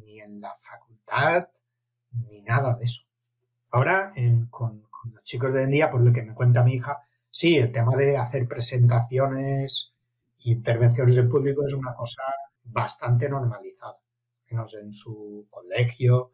ni 0.00 0.20
en 0.20 0.40
la 0.40 0.54
facultad, 0.56 1.48
ni 2.30 2.40
nada 2.40 2.74
de 2.76 2.86
eso. 2.86 3.04
Ahora, 3.72 4.14
con, 4.48 4.82
los 5.12 5.22
chicos 5.24 5.52
de 5.52 5.58
hoy 5.58 5.64
en 5.64 5.70
día, 5.70 5.90
por 5.90 6.00
lo 6.00 6.14
que 6.14 6.22
me 6.22 6.32
cuenta 6.32 6.64
mi 6.64 6.76
hija, 6.76 7.06
sí, 7.30 7.56
el 7.56 7.72
tema 7.72 7.94
de 7.94 8.16
hacer 8.16 8.48
presentaciones 8.48 9.92
e 10.38 10.52
intervenciones 10.52 11.18
en 11.18 11.28
público 11.28 11.62
es 11.62 11.74
una 11.74 11.94
cosa 11.94 12.22
bastante 12.64 13.28
normalizada. 13.28 13.98
Menos 14.50 14.74
en 14.76 14.94
su 14.94 15.46
colegio. 15.50 16.32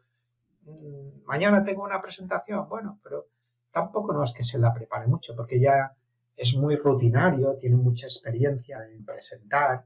Mm, 0.61 1.25
mañana 1.25 1.65
tengo 1.65 1.83
una 1.83 2.01
presentación, 2.01 2.69
bueno, 2.69 2.97
pero 3.03 3.25
tampoco 3.73 4.13
no 4.13 4.23
es 4.23 4.33
que 4.33 4.43
se 4.43 4.57
la 4.57 4.73
prepare 4.73 5.07
mucho, 5.07 5.35
porque 5.35 5.59
ya 5.59 5.93
es 6.35 6.55
muy 6.55 6.75
rutinario, 6.75 7.57
tiene 7.59 7.75
mucha 7.75 8.07
experiencia 8.07 8.79
en 8.87 9.05
presentar 9.05 9.85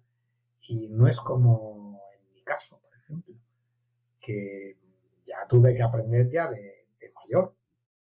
y 0.62 0.88
no 0.89 1.07
es 1.07 1.19
como 1.19 2.01
en 2.13 2.33
mi 2.33 2.41
caso, 2.41 2.81
por 2.81 2.95
ejemplo, 2.95 3.36
que 4.19 4.77
ya 5.25 5.47
tuve 5.47 5.75
que 5.75 5.83
aprender 5.83 6.29
ya 6.31 6.49
de, 6.49 6.86
mayor. 7.15 7.55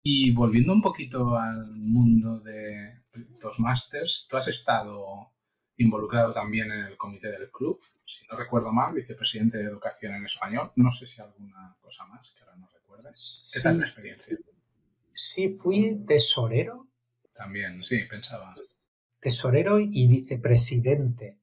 Y 0.01 0.31
volviendo 0.33 0.73
un 0.73 0.81
poquito 0.81 1.35
al 1.37 1.75
mundo 1.75 2.39
de 2.39 3.01
los 3.41 3.59
másters, 3.59 4.27
tú 4.29 4.37
has 4.37 4.47
estado 4.47 5.31
involucrado 5.77 6.33
también 6.33 6.71
en 6.71 6.85
el 6.85 6.97
comité 6.97 7.29
del 7.31 7.49
club, 7.51 7.79
si 8.05 8.25
no 8.27 8.37
recuerdo 8.37 8.71
mal, 8.71 8.93
vicepresidente 8.93 9.57
de 9.57 9.65
Educación 9.65 10.15
en 10.15 10.25
Español. 10.25 10.71
No 10.75 10.91
sé 10.91 11.05
si 11.05 11.21
alguna 11.21 11.75
cosa 11.81 12.05
más 12.05 12.31
que 12.31 12.43
ahora 12.43 12.55
no 12.57 12.67
recuerdes. 12.73 13.51
¿Qué 13.53 13.61
tal 13.61 13.77
la 13.77 13.85
experiencia? 13.85 14.37
Sí, 15.13 15.49
fui 15.49 16.03
tesorero. 16.07 16.88
También, 17.39 17.81
sí, 17.81 17.99
pensaba. 18.03 18.53
Tesorero 19.21 19.79
y 19.79 20.07
vicepresidente. 20.07 21.37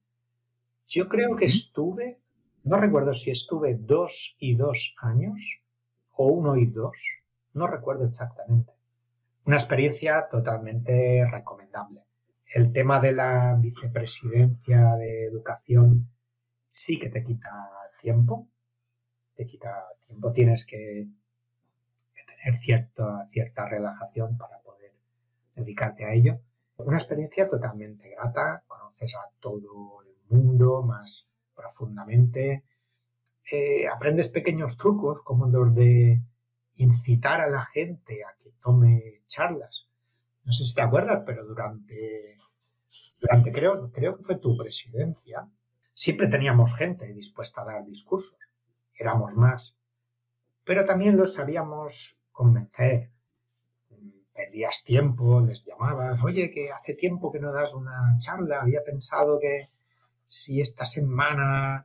Yo 0.87 1.09
creo 1.09 1.37
que 1.37 1.47
estuve, 1.47 2.21
no 2.65 2.79
recuerdo 2.79 3.15
si 3.15 3.31
estuve 3.31 3.77
dos 3.77 4.37
y 4.39 4.57
dos 4.57 4.95
años 4.99 5.63
o 6.13 6.27
uno 6.27 6.59
y 6.59 6.67
dos, 6.67 6.99
no 7.55 7.67
recuerdo 7.67 8.05
exactamente. 8.05 8.73
Una 9.47 9.57
experiencia 9.57 10.29
totalmente 10.31 11.27
recomendable. 11.31 12.03
El 12.55 12.75
tema 12.75 13.01
de 13.01 13.13
la 13.13 13.57
vicepresidencia 13.59 14.97
de 14.97 15.25
educación 15.25 16.11
sí 16.69 16.99
que 16.99 17.09
te 17.09 17.25
quita 17.25 17.71
tiempo, 18.03 18.49
te 19.35 19.47
quita 19.47 19.87
tiempo, 20.07 20.31
tienes 20.31 20.67
que, 20.67 21.09
tener 22.27 22.61
cierta, 22.61 23.27
cierta 23.33 23.67
relajación 23.67 24.37
para 24.37 24.61
dedicarte 25.57 26.05
a 26.05 26.13
ello. 26.13 26.39
Una 26.77 26.99
experiencia 26.99 27.49
totalmente 27.49 28.11
grata, 28.11 28.63
conoces 28.67 29.15
a 29.17 29.31
todo 29.41 30.03
el 30.03 30.15
mundo 30.29 30.83
más 30.83 31.27
profundamente, 31.55 32.65
eh, 33.51 33.89
aprendes 33.89 34.29
pequeños 34.29 34.77
trucos 34.77 35.23
como 35.23 35.47
los 35.47 35.75
de 35.75 36.21
incitar 36.77 37.41
a 37.41 37.49
la 37.49 37.65
gente 37.65 38.23
a 38.25 38.35
que 38.43 38.51
tome 38.61 39.23
charlas. 39.27 39.89
No 40.45 40.53
sé 40.53 40.65
si 40.65 40.75
te 40.75 40.83
acuerdas, 40.83 41.23
pero 41.25 41.45
durante, 41.45 42.37
durante 43.19 43.53
creo, 43.53 43.91
creo 43.91 44.17
que 44.17 44.25
fue 44.25 44.39
tu 44.39 44.57
presidencia, 44.57 45.49
siempre 45.95 46.29
teníamos 46.29 46.75
gente 46.75 47.13
dispuesta 47.13 47.63
a 47.63 47.65
dar 47.65 47.85
discursos. 47.85 48.39
Éramos 48.95 49.35
más. 49.35 49.75
Pero 50.65 50.85
también 50.85 51.17
los 51.17 51.35
sabíamos 51.35 52.19
convencer. 52.33 53.11
Perdías 54.57 54.85
tiempo, 54.85 55.41
les 55.43 55.63
llamabas, 55.67 56.25
oye, 56.25 56.51
que 56.51 56.71
hace 56.73 56.95
tiempo 56.95 57.31
que 57.31 57.39
no 57.39 57.53
das 57.53 57.75
una 57.75 58.17
charla, 58.21 58.63
había 58.63 58.83
pensado 58.83 59.39
que 59.39 59.69
si 60.27 60.63
esta 60.63 60.87
semana 60.87 61.85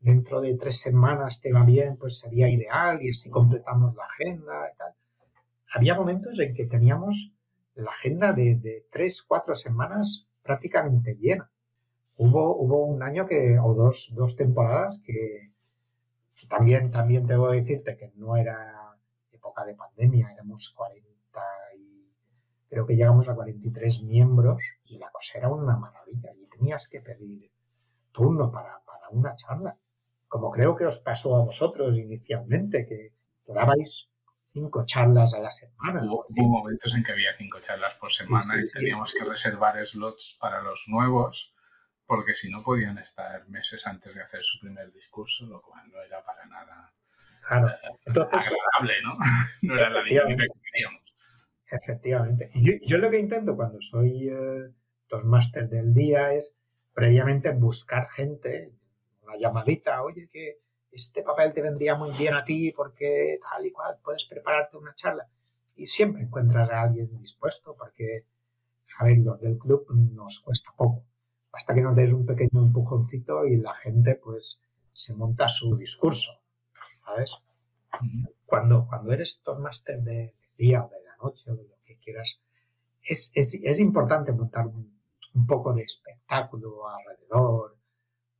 dentro 0.00 0.40
de 0.40 0.56
tres 0.56 0.80
semanas 0.80 1.40
te 1.42 1.52
va 1.52 1.64
bien, 1.64 1.96
pues 1.96 2.20
sería 2.20 2.48
ideal 2.48 3.02
y 3.02 3.10
así 3.10 3.28
completamos 3.28 3.96
la 3.96 4.04
agenda 4.04 4.70
y 4.72 4.76
tal. 4.78 4.92
Había 5.74 5.96
momentos 5.96 6.38
en 6.38 6.54
que 6.54 6.66
teníamos 6.66 7.32
la 7.74 7.90
agenda 7.90 8.32
de, 8.32 8.86
tres, 8.92 9.24
cuatro 9.26 9.56
semanas 9.56 10.28
prácticamente 10.44 11.16
llena. 11.16 11.50
Hubo, 12.18 12.54
hubo 12.56 12.84
un 12.86 13.02
año 13.02 13.26
que, 13.26 13.58
o 13.58 13.74
dos, 13.74 14.12
dos 14.14 14.36
temporadas 14.36 15.02
que, 15.04 15.50
también, 16.48 16.92
también 16.92 17.26
debo 17.26 17.50
decirte 17.50 17.96
que 17.96 18.12
no 18.14 18.36
era 18.36 18.94
época 19.32 19.64
de 19.64 19.74
pandemia, 19.74 20.30
éramos 20.30 20.72
40 20.76 21.08
y 21.08 21.61
creo 22.72 22.86
que 22.86 22.96
llegamos 22.96 23.28
a 23.28 23.34
43 23.34 24.02
miembros 24.04 24.62
y 24.86 24.96
la 24.96 25.10
cosa 25.10 25.38
era 25.38 25.48
una 25.48 25.76
maravilla 25.76 26.32
y 26.34 26.46
tenías 26.46 26.88
que 26.88 27.02
pedir 27.02 27.50
turno 28.12 28.50
para, 28.50 28.80
para 28.86 29.10
una 29.10 29.36
charla 29.36 29.76
como 30.32 30.50
creo 30.50 30.74
que 30.74 30.86
os 30.86 31.00
pasó 31.00 31.36
a 31.36 31.44
vosotros 31.44 31.98
inicialmente, 31.98 32.86
que, 32.88 33.12
dabais 33.52 34.08
cinco 34.50 34.86
charlas 34.86 35.34
a 35.34 35.40
la 35.40 35.52
semana. 35.52 36.00
Hubo, 36.08 36.24
momentos 36.48 36.94
en 36.94 37.04
que 37.04 37.12
había 37.12 37.36
cinco 37.36 37.60
charlas 37.60 37.94
por 37.96 38.10
semana 38.10 38.54
y 38.56 38.66
teníamos 38.66 39.12
que 39.12 39.26
reservar 39.26 39.76
slots 39.84 40.38
para 40.40 40.62
los 40.62 40.84
nuevos, 40.88 41.52
porque 42.06 42.32
si 42.32 42.50
no 42.50 42.62
podían 42.62 42.96
estar 42.96 43.46
meses 43.50 43.86
antes 43.86 44.14
de 44.14 44.22
hacer 44.22 44.42
su 44.42 44.58
primer 44.58 44.90
discurso, 44.90 45.44
lo 45.44 45.60
cual 45.60 45.84
no 45.92 46.00
era 46.00 46.24
para 46.24 46.46
nada 46.46 46.94
claro. 47.46 47.68
Eh, 47.68 47.76
agradable, 48.06 49.02
¿no? 49.04 49.18
no 49.68 49.74
era 49.76 49.90
la 49.90 50.02
dinámica 50.02 50.44
que 50.44 50.60
queríamos. 50.72 51.01
Efectivamente. 51.72 52.50
Yo, 52.54 52.74
yo, 52.82 52.98
lo 52.98 53.10
que 53.10 53.18
intento 53.18 53.56
cuando 53.56 53.80
soy 53.80 54.28
eh, 54.28 54.68
dos 55.08 55.24
máster 55.24 55.70
del 55.70 55.94
día 55.94 56.34
es 56.34 56.60
previamente 56.92 57.50
buscar 57.52 58.10
gente, 58.10 58.74
llamadita, 59.40 60.02
oye, 60.02 60.28
que 60.30 60.58
este 60.90 61.22
papel 61.22 61.54
te 61.54 61.62
vendría 61.62 61.94
muy 61.94 62.14
bien 62.14 62.34
a 62.34 62.44
ti 62.44 62.70
porque 62.72 63.38
tal 63.42 63.64
y 63.64 63.72
cual, 63.72 63.96
puedes 64.04 64.26
prepararte 64.26 64.76
una 64.76 64.94
charla. 64.94 65.26
Y 65.74 65.86
siempre 65.86 66.24
encuentras 66.24 66.68
a 66.70 66.82
alguien 66.82 67.18
dispuesto 67.18 67.74
porque, 67.74 68.26
a 68.98 69.04
ver, 69.04 69.16
los 69.18 69.40
del 69.40 69.56
club 69.56 69.86
nos 69.90 70.40
cuesta 70.40 70.70
poco. 70.76 71.06
Basta 71.50 71.74
que 71.74 71.80
nos 71.80 71.96
des 71.96 72.12
un 72.12 72.26
pequeño 72.26 72.62
empujoncito 72.62 73.46
y 73.46 73.56
la 73.56 73.74
gente 73.74 74.16
pues 74.22 74.60
se 74.92 75.16
monta 75.16 75.48
su 75.48 75.74
discurso, 75.76 76.32
¿sabes? 77.02 77.34
Cuando, 78.44 78.86
cuando 78.86 79.12
eres 79.12 79.42
master 79.58 80.02
de, 80.02 80.12
de, 80.12 80.34
día 80.58 80.84
o 80.84 80.90
de 80.90 81.01
o 81.22 81.54
de 81.54 81.64
lo 81.64 81.76
que 81.84 81.96
quieras, 81.98 82.38
es, 83.02 83.32
es, 83.34 83.60
es 83.62 83.80
importante 83.80 84.32
montar 84.32 84.66
un, 84.66 84.92
un 85.34 85.46
poco 85.46 85.72
de 85.72 85.82
espectáculo 85.82 86.88
alrededor, 86.88 87.76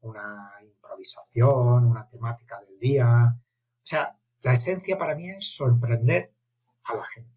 una 0.03 0.51
improvisación, 0.63 1.87
una 1.87 2.09
temática 2.09 2.61
del 2.61 2.79
día. 2.79 3.35
O 3.35 3.85
sea, 3.85 4.17
la 4.43 4.53
esencia 4.53 4.99
para 4.99 5.15
mí 5.15 5.31
es 5.31 5.55
sorprender 5.55 6.33
a 6.85 6.95
la 6.95 7.05
gente. 7.05 7.31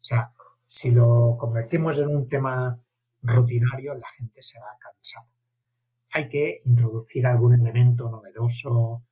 O 0.00 0.04
sea, 0.04 0.32
si 0.64 0.90
lo 0.90 1.36
convertimos 1.38 1.98
en 1.98 2.08
un 2.08 2.28
tema 2.28 2.78
rutinario, 3.22 3.94
la 3.94 4.08
gente 4.16 4.42
se 4.42 4.58
va 4.58 4.66
a 4.66 4.78
cansar. 4.78 5.24
Hay 6.12 6.28
que 6.28 6.62
introducir 6.64 7.26
algún 7.26 7.54
elemento 7.54 8.08
novedoso 8.08 9.02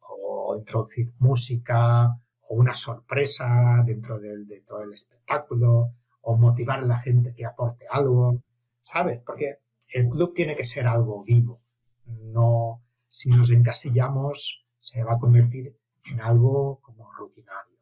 o 0.00 0.56
introducir 0.56 1.12
música 1.18 2.16
o 2.50 2.54
una 2.56 2.74
sorpresa 2.74 3.80
dentro 3.86 4.18
de 4.18 4.60
todo 4.66 4.82
el 4.82 4.92
espectáculo 4.92 5.94
o 6.22 6.36
motivar 6.36 6.80
a 6.80 6.86
la 6.86 6.98
gente 6.98 7.32
que 7.32 7.46
aporte 7.46 7.86
algo, 7.88 8.42
¿sabes? 8.82 9.20
Porque 9.24 9.58
el 9.88 10.08
club 10.08 10.34
tiene 10.34 10.56
que 10.56 10.64
ser 10.64 10.88
algo 10.88 11.22
vivo, 11.22 11.62
no, 12.06 12.82
si 13.08 13.30
nos 13.30 13.52
encasillamos, 13.52 14.64
se 14.80 15.04
va 15.04 15.14
a 15.14 15.18
convertir 15.18 15.76
en 16.06 16.20
algo 16.20 16.80
como 16.80 17.12
rutinario. 17.12 17.78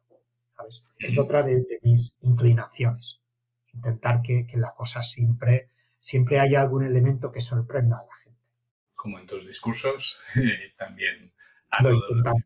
¿sabes? 0.55 0.87
Es 0.99 1.17
otra 1.17 1.41
de, 1.41 1.65
mis 1.81 2.13
inclinaciones. 2.21 3.23
Intentar 3.73 4.21
que, 4.21 4.45
la 4.53 4.75
cosa 4.75 5.01
siempre, 5.01 5.71
siempre 5.97 6.39
haya 6.39 6.61
algún 6.61 6.85
elemento 6.85 7.31
que 7.31 7.41
sorprenda 7.41 7.97
a 7.97 8.05
la 8.05 8.15
gente. 8.23 8.39
Como 8.93 9.17
en 9.17 9.25
tus 9.25 9.47
discursos, 9.47 10.19
también 10.77 11.33
Lo 11.81 11.91
intentamos. 11.91 12.43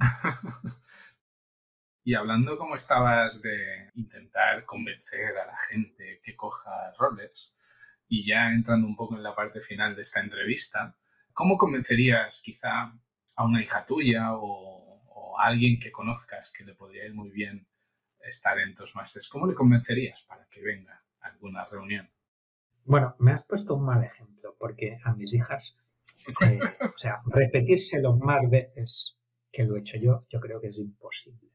y 2.02 2.14
hablando 2.14 2.56
como 2.56 2.76
estabas 2.76 3.42
de 3.42 3.90
intentar 3.94 4.64
convencer 4.64 5.36
a 5.36 5.46
la 5.46 5.56
gente 5.68 6.20
que 6.22 6.34
coja 6.34 6.92
roles, 6.98 7.56
y 8.08 8.26
ya 8.26 8.50
entrando 8.50 8.88
un 8.88 8.96
poco 8.96 9.16
en 9.16 9.22
la 9.22 9.34
parte 9.34 9.60
final 9.60 9.94
de 9.94 10.02
esta 10.02 10.20
entrevista, 10.20 10.96
¿cómo 11.32 11.56
convencerías 11.56 12.42
quizá 12.42 12.92
a 13.36 13.44
una 13.44 13.62
hija 13.62 13.86
tuya 13.86 14.34
o, 14.34 15.36
a 15.38 15.46
alguien 15.46 15.78
que 15.78 15.92
conozcas 15.92 16.52
que 16.52 16.64
le 16.64 16.74
podría 16.74 17.06
ir 17.06 17.14
muy 17.14 17.30
bien 17.30 17.66
estar 18.18 18.58
en 18.58 18.74
Toastmasters? 18.74 19.28
¿Cómo 19.28 19.46
le 19.46 19.54
convencerías 19.54 20.22
para 20.22 20.46
que 20.48 20.60
venga 20.60 21.02
a 21.20 21.28
alguna 21.28 21.64
reunión? 21.66 22.10
Bueno, 22.84 23.14
me 23.20 23.32
has 23.32 23.46
puesto 23.46 23.76
un 23.76 23.84
mal 23.84 24.02
ejemplo 24.02 24.56
porque 24.58 24.98
a 25.04 25.14
mis 25.14 25.32
hijas, 25.32 25.76
eh, 26.44 26.58
o 26.82 26.98
sea, 26.98 27.22
repetírselo 27.26 28.16
más 28.16 28.50
veces 28.50 29.20
que 29.52 29.62
lo 29.62 29.76
he 29.76 29.80
hecho 29.80 29.98
yo, 29.98 30.26
yo 30.28 30.40
creo 30.40 30.60
que 30.60 30.68
es 30.68 30.78
imposible. 30.78 31.49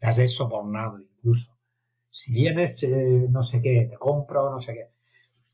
Las 0.00 0.18
he 0.18 0.28
sobornado 0.28 0.98
incluso. 0.98 1.56
Si 2.08 2.32
vienes, 2.32 2.82
eh, 2.82 3.26
no 3.28 3.42
sé 3.42 3.60
qué, 3.60 3.88
te 3.90 3.96
compro, 3.96 4.50
no 4.50 4.60
sé 4.60 4.74
qué 4.74 4.88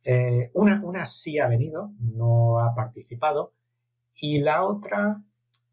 Eh, 0.05 0.51
una, 0.55 0.81
una 0.83 1.07
sí 1.07 1.39
ha 1.39 1.49
venido, 1.49 1.93
no 2.01 2.59
ha 2.59 2.75
participado, 2.75 3.55
y 4.15 4.41
la 4.41 4.65
otra, 4.65 5.21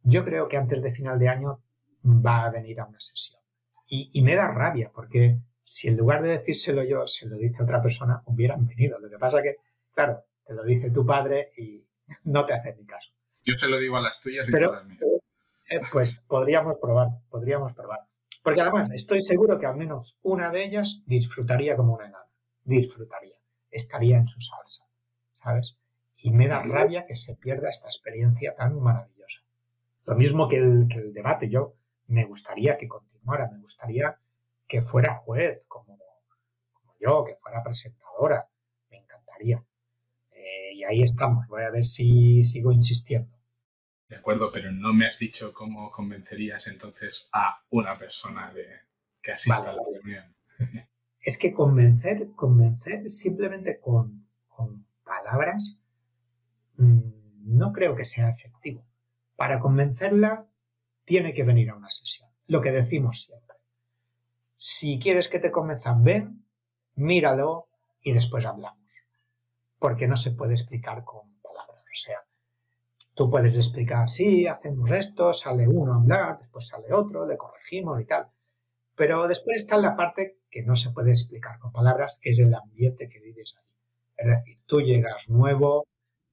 yo 0.03 0.23
creo 0.23 0.47
que 0.47 0.58
antes 0.58 0.82
de 0.82 0.91
final 0.91 1.17
de 1.19 1.29
año 1.29 1.62
va 2.05 2.45
a 2.45 2.51
venir 2.51 2.79
a 2.79 2.86
una 2.86 2.99
sesión. 2.99 3.41
Y, 3.88 4.12
y 4.13 4.21
me 4.21 4.36
da 4.36 4.47
rabia, 4.51 4.91
porque 4.93 5.39
si 5.63 5.88
en 5.88 5.97
lugar 5.97 6.23
de 6.23 6.29
decírselo 6.29 6.84
yo, 6.84 7.05
se 7.08 7.27
lo 7.27 7.38
dice 7.38 7.62
otra 7.62 7.82
persona, 7.82 8.23
hubieran 8.25 8.65
venido. 8.65 8.97
Lo 8.99 9.08
que 9.08 9.19
pasa 9.19 9.41
que, 9.43 9.58
claro, 9.93 10.23
te 10.43 10.55
lo 10.55 10.63
dice 10.63 10.89
tu 10.89 11.05
padre 11.05 11.51
y 11.58 11.84
no 12.23 12.45
te 12.45 12.53
hace 12.53 12.75
ni 12.75 12.86
caso. 12.86 13.12
Yo 13.45 13.55
se 13.55 13.67
lo 13.67 13.77
digo 13.77 13.97
a 13.97 14.01
las 14.01 14.19
tuyas 14.19 14.47
y 14.47 14.51
Pero, 14.51 14.73
a 14.73 14.77
las 14.77 14.86
mías. 14.86 15.01
Eh, 15.69 15.82
pues 15.91 16.17
podríamos 16.27 16.77
probar, 16.82 17.10
podríamos 17.29 17.73
probar. 17.73 17.99
Porque 18.41 18.62
además 18.62 18.89
estoy 18.93 19.21
seguro 19.21 19.60
que 19.60 19.65
al 19.65 19.75
menos 19.75 20.19
una 20.23 20.49
de 20.49 20.63
ellas 20.63 21.04
disfrutaría 21.06 21.75
como 21.75 21.95
una 21.95 22.08
enana. 22.08 22.25
Disfrutaría. 22.63 23.36
Estaría 23.69 24.17
en 24.17 24.28
su 24.28 24.41
salsa, 24.41 24.86
¿sabes? 25.34 25.78
Y 26.17 26.32
me 26.32 26.47
da 26.47 26.62
rabia 26.63 27.06
que 27.06 27.15
se 27.15 27.36
pierda 27.36 27.69
esta 27.69 27.88
experiencia 27.88 28.56
tan 28.56 28.80
maravillosa. 28.80 29.41
Lo 30.06 30.15
mismo 30.15 30.47
que 30.47 30.58
el, 30.58 30.88
que 30.89 30.99
el 30.99 31.13
debate. 31.13 31.49
Yo 31.49 31.75
me 32.08 32.25
gustaría 32.25 32.78
que 32.78 32.88
continuara, 32.88 33.49
me 33.52 33.60
gustaría 33.60 34.17
que 34.67 34.82
fuera 34.82 35.15
juez, 35.15 35.62
como, 35.67 35.97
como 36.73 36.93
yo, 36.99 37.23
que 37.25 37.36
fuera 37.36 37.63
presentadora. 37.63 38.47
Me 38.89 38.97
encantaría. 38.97 39.63
Eh, 40.32 40.73
y 40.75 40.84
ahí 40.84 41.04
estamos. 41.04 41.47
Voy 41.47 41.63
a 41.63 41.69
ver 41.69 41.86
si 41.86 42.41
sigo 42.43 42.71
insistiendo. 42.71 43.38
De 44.09 44.17
acuerdo, 44.17 44.51
pero 44.51 44.71
no 44.71 44.91
me 44.91 45.05
has 45.05 45.19
dicho 45.19 45.53
cómo 45.53 45.91
convencerías 45.91 46.65
entonces 46.65 47.29
a 47.31 47.63
una 47.69 47.95
persona 47.97 48.51
de 48.51 48.65
que 49.21 49.31
asista 49.31 49.69
a 49.69 49.75
la 49.75 49.83
reunión. 49.93 50.35
Es 51.21 51.37
que 51.37 51.53
convencer, 51.53 52.31
convencer 52.35 53.11
simplemente 53.11 53.79
con, 53.79 54.27
palabras 55.03 55.77
mm, 56.77 56.99
no 57.57 57.71
creo 57.71 57.95
que 57.95 58.05
sea 58.05 58.29
efectivo. 58.29 58.83
Para 59.35 59.59
convencerla 59.59 60.47
tiene 61.05 61.33
que 61.33 61.43
venir 61.43 61.69
a 61.69 61.75
una 61.75 61.89
sesión. 61.89 62.29
Lo 62.47 62.61
que 62.61 62.71
decimos 62.71 63.21
siempre. 63.21 63.57
Si 64.57 64.99
quieres 64.99 65.29
que 65.29 65.39
te 65.39 65.51
convenzan, 65.51 66.03
ven, 66.03 66.45
míralo 66.95 67.69
y 68.01 68.13
después 68.13 68.45
hablamos. 68.45 68.79
Porque 69.77 70.07
no 70.07 70.17
se 70.17 70.31
puede 70.31 70.53
explicar 70.53 71.03
con 71.03 71.39
palabras. 71.41 71.83
O 71.85 71.95
sea, 71.95 72.19
Tú 73.19 73.29
puedes 73.29 73.53
explicar, 73.53 74.08
sí, 74.08 74.47
hacemos 74.47 74.89
esto, 74.91 75.34
sale 75.34 75.67
uno 75.67 75.91
a 75.91 75.97
hablar, 75.97 76.39
después 76.39 76.65
sale 76.65 76.93
otro, 76.93 77.27
le 77.27 77.36
corregimos 77.36 77.99
y 77.99 78.05
tal. 78.05 78.27
Pero 78.95 79.27
después 79.27 79.58
está 79.58 79.75
la 79.75 79.97
parte 79.97 80.38
que 80.49 80.63
no 80.63 80.77
se 80.77 80.91
puede 80.91 81.10
explicar 81.10 81.60
con 81.60 81.73
palabras, 81.73 82.17
que 82.23 82.29
es 82.29 82.39
el 82.39 82.55
ambiente 82.55 83.10
que 83.10 83.19
vives 83.19 83.60
allí. 83.60 83.75
Es 84.15 84.25
decir, 84.25 84.60
tú 84.65 84.79
llegas 84.79 85.27
nuevo, 85.27 85.86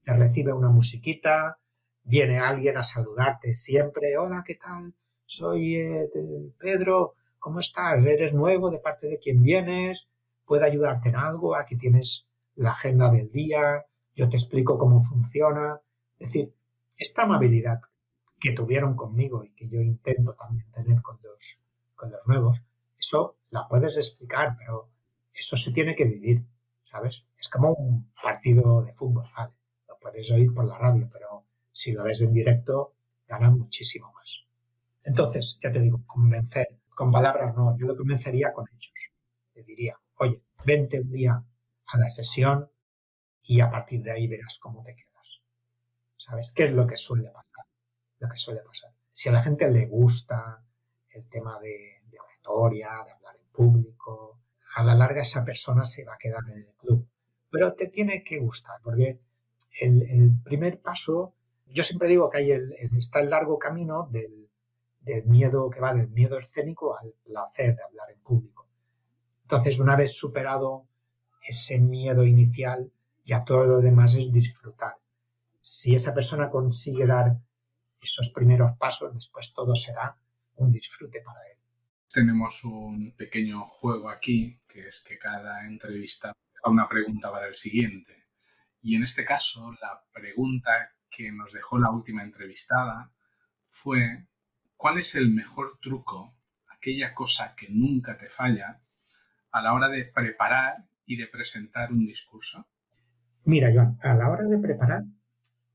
te 0.05 0.13
recibe 0.13 0.53
una 0.53 0.69
musiquita, 0.69 1.57
viene 2.03 2.39
alguien 2.39 2.77
a 2.77 2.83
saludarte 2.83 3.53
siempre, 3.53 4.17
hola, 4.17 4.45
¿qué 4.47 4.55
tal? 4.55 4.93
Soy 5.25 5.75
eh, 5.75 6.09
Pedro, 6.57 7.15
¿cómo 7.37 7.59
estás? 7.59 8.01
¿Eres 8.05 8.33
nuevo? 8.33 8.71
¿De 8.71 8.79
parte 8.79 9.07
de 9.07 9.19
quién 9.19 9.43
vienes? 9.43 10.07
¿Puedo 10.45 10.63
ayudarte 10.63 11.09
en 11.09 11.17
algo? 11.17 11.53
Aquí 11.53 11.75
tienes 11.75 12.29
la 12.55 12.71
agenda 12.71 13.11
del 13.11 13.29
día, 13.29 13.83
yo 14.15 14.29
te 14.29 14.37
explico 14.37 14.77
cómo 14.77 15.01
funciona. 15.01 15.81
Es 16.17 16.27
decir, 16.29 16.53
esta 16.97 17.23
amabilidad 17.23 17.81
que 18.39 18.51
tuvieron 18.51 18.95
conmigo 18.95 19.43
y 19.43 19.51
que 19.51 19.67
yo 19.67 19.81
intento 19.81 20.33
también 20.33 20.69
tener 20.71 21.01
con 21.01 21.19
los, 21.23 21.63
con 21.95 22.11
los 22.11 22.25
nuevos, 22.27 22.61
eso 22.97 23.37
la 23.49 23.67
puedes 23.67 23.97
explicar, 23.97 24.55
pero 24.57 24.89
eso 25.33 25.57
se 25.57 25.71
tiene 25.71 25.95
que 25.95 26.05
vivir, 26.05 26.43
¿sabes? 26.83 27.25
Es 27.37 27.49
como 27.49 27.73
un 27.73 28.11
partido 28.21 28.83
de 28.83 28.93
fútbol, 28.93 29.29
¿vale? 29.35 29.53
Lo 29.87 29.97
puedes 29.99 30.29
oír 30.31 30.53
por 30.53 30.65
la 30.65 30.77
radio, 30.77 31.09
pero 31.11 31.45
si 31.71 31.91
lo 31.91 32.03
ves 32.03 32.21
en 32.21 32.33
directo, 32.33 32.95
ganan 33.27 33.57
muchísimo 33.57 34.11
más. 34.13 34.45
Entonces, 35.03 35.59
ya 35.61 35.71
te 35.71 35.79
digo, 35.79 36.01
convencer, 36.05 36.67
con 36.89 37.11
palabras 37.11 37.55
no, 37.55 37.77
yo 37.77 37.87
lo 37.87 37.95
convencería 37.95 38.51
con 38.51 38.65
hechos. 38.75 39.11
Le 39.53 39.63
diría, 39.63 39.97
oye, 40.15 40.41
vente 40.65 40.99
un 40.99 41.11
día 41.11 41.43
a 41.85 41.97
la 41.97 42.09
sesión 42.09 42.69
y 43.43 43.61
a 43.61 43.69
partir 43.69 44.01
de 44.01 44.11
ahí 44.11 44.27
verás 44.27 44.59
cómo 44.61 44.83
te 44.83 44.95
queda. 44.95 45.06
¿Sabes? 46.27 46.51
¿Qué 46.51 46.65
es 46.65 46.73
lo 46.73 46.85
que 46.85 46.97
suele 46.97 47.29
pasar? 47.29 47.65
Lo 48.19 48.27
que 48.27 48.37
suele 48.37 48.59
pasar. 48.59 48.91
Si 49.11 49.29
a 49.29 49.31
la 49.31 49.41
gente 49.41 49.69
le 49.69 49.85
gusta 49.85 50.61
el 51.09 51.29
tema 51.29 51.57
de, 51.61 52.01
oratoria, 52.19 52.89
de 53.05 53.11
hablar 53.13 53.35
en 53.37 53.49
público, 53.49 54.41
a 54.75 54.83
la 54.83 54.93
larga 54.93 55.21
esa 55.21 55.45
persona 55.45 55.85
se 55.85 56.03
va 56.03 56.15
a 56.15 56.17
quedar 56.17 56.43
en 56.49 56.57
el 56.57 56.73
club. 56.77 57.07
Pero 57.49 57.73
te 57.75 57.87
tiene 57.87 58.25
que 58.25 58.39
gustar, 58.39 58.81
porque 58.83 59.21
el, 59.79 60.33
primer 60.43 60.81
paso, 60.81 61.33
yo 61.67 61.83
siempre 61.83 62.09
digo 62.09 62.29
que 62.29 62.39
hay 62.39 62.51
está 62.97 63.21
el 63.21 63.29
largo 63.29 63.57
camino 63.57 64.09
del, 64.11 64.49
del 64.99 65.23
miedo 65.25 65.69
que 65.69 65.79
va 65.79 65.93
del 65.93 66.09
miedo 66.09 66.37
escénico 66.39 66.97
al 66.97 67.13
placer 67.23 67.73
de 67.73 67.83
hablar 67.83 68.11
en 68.11 68.19
público. 68.19 68.67
Entonces, 69.43 69.79
una 69.79 69.95
vez 69.95 70.17
superado 70.17 70.87
ese 71.41 71.79
miedo 71.79 72.25
inicial, 72.25 72.91
ya 73.23 73.45
todo 73.45 73.63
lo 73.63 73.79
demás 73.79 74.13
es 74.15 74.31
disfrutar 74.33 74.96
si 75.69 75.93
esa 75.93 76.13
persona 76.13 76.49
consigue 76.49 77.05
dar 77.05 77.41
esos 77.99 78.31
primeros 78.33 78.77
pasos, 78.77 79.13
después 79.13 79.51
todo 79.53 79.75
será 79.75 80.17
un 80.55 80.71
disfrute 80.71 81.19
para 81.19 81.41
él. 81.51 81.57
Tenemos 82.09 82.63
un 82.63 83.13
pequeño 83.17 83.67
juego 83.67 84.09
aquí, 84.09 84.61
que 84.65 84.87
es 84.87 85.03
que 85.05 85.17
cada 85.17 85.65
entrevista 85.65 86.29
da 86.29 86.71
una 86.71 86.87
pregunta 86.87 87.29
para 87.29 87.47
el 87.47 87.55
siguiente. 87.55 88.27
Y 88.81 88.95
en 88.95 89.03
este 89.03 89.25
caso, 89.25 89.73
la 89.81 90.05
pregunta 90.13 90.71
que 91.09 91.33
nos 91.33 91.51
dejó 91.51 91.77
la 91.77 91.91
última 91.91 92.23
entrevistada 92.23 93.11
fue, 93.67 94.25
¿cuál 94.77 94.99
es 94.99 95.15
el 95.15 95.31
mejor 95.31 95.79
truco, 95.81 96.33
aquella 96.69 97.13
cosa 97.13 97.55
que 97.57 97.67
nunca 97.69 98.15
te 98.15 98.29
falla, 98.29 98.81
a 99.51 99.61
la 99.61 99.73
hora 99.73 99.89
de 99.89 100.05
preparar 100.05 100.85
y 101.05 101.17
de 101.17 101.27
presentar 101.27 101.91
un 101.91 102.05
discurso? 102.05 102.69
Mira, 103.43 103.69
Joan, 103.73 103.99
a 104.01 104.13
la 104.13 104.29
hora 104.29 104.45
de 104.45 104.57
preparar 104.59 105.03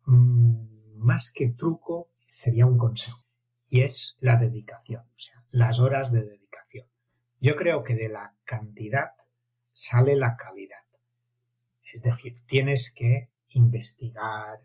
más 0.07 1.33
que 1.33 1.49
truco, 1.49 2.11
sería 2.27 2.67
un 2.67 2.79
consejo. 2.79 3.23
Y 3.69 3.83
es 3.83 4.19
la 4.21 4.37
dedicación, 4.37 5.03
o 5.03 5.19
sea, 5.19 5.43
las 5.51 5.81
horas 5.81 6.13
de 6.13 6.23
dedicación. 6.23 6.87
Yo 7.41 7.57
creo 7.57 7.83
que 7.83 7.95
de 7.95 8.09
la 8.09 8.35
cantidad 8.45 9.13
sale 9.73 10.17
la 10.17 10.37
calidad. 10.37 10.85
Es 11.93 12.03
decir, 12.03 12.43
tienes 12.47 12.95
que 12.97 13.31
investigar, 13.51 14.61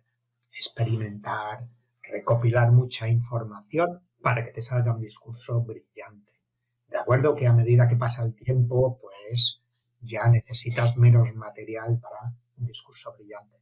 experimentar, 0.52 1.67
recopilar 2.04 2.71
mucha 2.71 3.08
información 3.08 4.02
para 4.21 4.45
que 4.45 4.52
te 4.52 4.62
salga 4.62 4.93
un 4.93 5.02
discurso 5.02 5.62
brillante. 5.62 6.32
De 6.88 6.97
acuerdo 6.97 7.36
que 7.36 7.47
a 7.47 7.54
medida 7.54 7.88
que 7.88 7.95
pasa 7.95 8.23
el 8.23 8.34
tiempo, 8.34 9.00
pues 9.02 9.62
ya 10.02 10.28
necesitas 10.28 10.97
menos 10.97 11.34
material 11.36 12.00
para 12.00 12.34
un 12.58 12.65
discurso 12.65 13.13
brillante. 13.17 13.58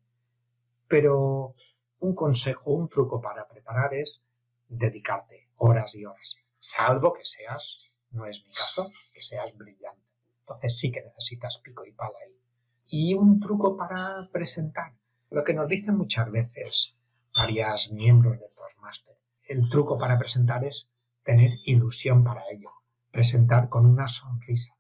Pero 0.88 1.56
un 2.00 2.16
consejo, 2.16 2.72
un 2.72 2.90
truco 2.90 3.22
para 3.22 3.48
preparar 3.48 3.94
es 3.94 4.22
dedicarte 4.68 5.50
horas 5.58 5.96
y 5.96 6.06
horas, 6.06 6.36
salvo 6.58 7.14
que 7.14 7.24
seas, 7.24 7.80
no 8.12 8.26
es 8.26 8.44
mi 8.46 8.54
caso, 8.54 8.92
que 9.14 9.22
seas 9.22 9.56
brillante. 9.58 10.06
Entonces 10.42 10.78
sí 10.78 10.92
que 10.92 11.02
necesitas 11.02 11.62
pico 11.64 11.86
y 11.86 11.92
pala 11.92 12.18
ahí. 12.24 12.40
Y 12.88 13.14
un 13.14 13.40
truco 13.40 13.76
para 13.76 14.30
presentar, 14.32 14.94
lo 15.32 15.44
que 15.44 15.54
nos 15.54 15.68
dicen 15.68 15.98
muchas 15.98 16.30
veces 16.32 16.96
varias 17.36 17.92
miembros 17.92 18.40
de 18.40 18.48
Toastmaster, 18.56 19.16
el 19.48 19.70
truco 19.70 19.98
para 19.98 20.18
presentar 20.18 20.64
es 20.64 20.94
tener 21.24 21.52
ilusión 21.66 22.24
para 22.24 22.44
ello, 22.52 22.70
presentar 23.12 23.70
con 23.70 23.86
una 23.86 24.08
sonrisa, 24.08 24.76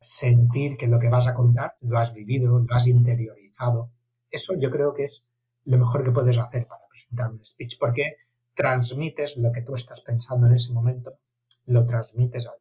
sentir 0.00 0.76
que 0.76 0.86
lo 0.86 0.98
que 0.98 1.08
vas 1.08 1.26
a 1.26 1.34
contar 1.34 1.76
lo 1.80 1.98
has 1.98 2.14
vivido, 2.14 2.58
lo 2.58 2.74
has 2.74 2.86
interiorizado. 2.86 3.90
Eso 4.30 4.54
yo 4.58 4.70
creo 4.70 4.94
que 4.94 5.04
es 5.04 5.27
lo 5.68 5.78
mejor 5.78 6.02
que 6.02 6.10
puedes 6.10 6.38
hacer 6.38 6.66
para 6.66 6.86
presentar 6.88 7.30
un 7.30 7.44
speech, 7.44 7.78
porque 7.78 8.16
transmites 8.54 9.36
lo 9.36 9.52
que 9.52 9.62
tú 9.62 9.74
estás 9.74 10.00
pensando 10.00 10.46
en 10.46 10.54
ese 10.54 10.72
momento, 10.72 11.18
lo 11.66 11.84
transmites 11.84 12.46
al 12.46 12.54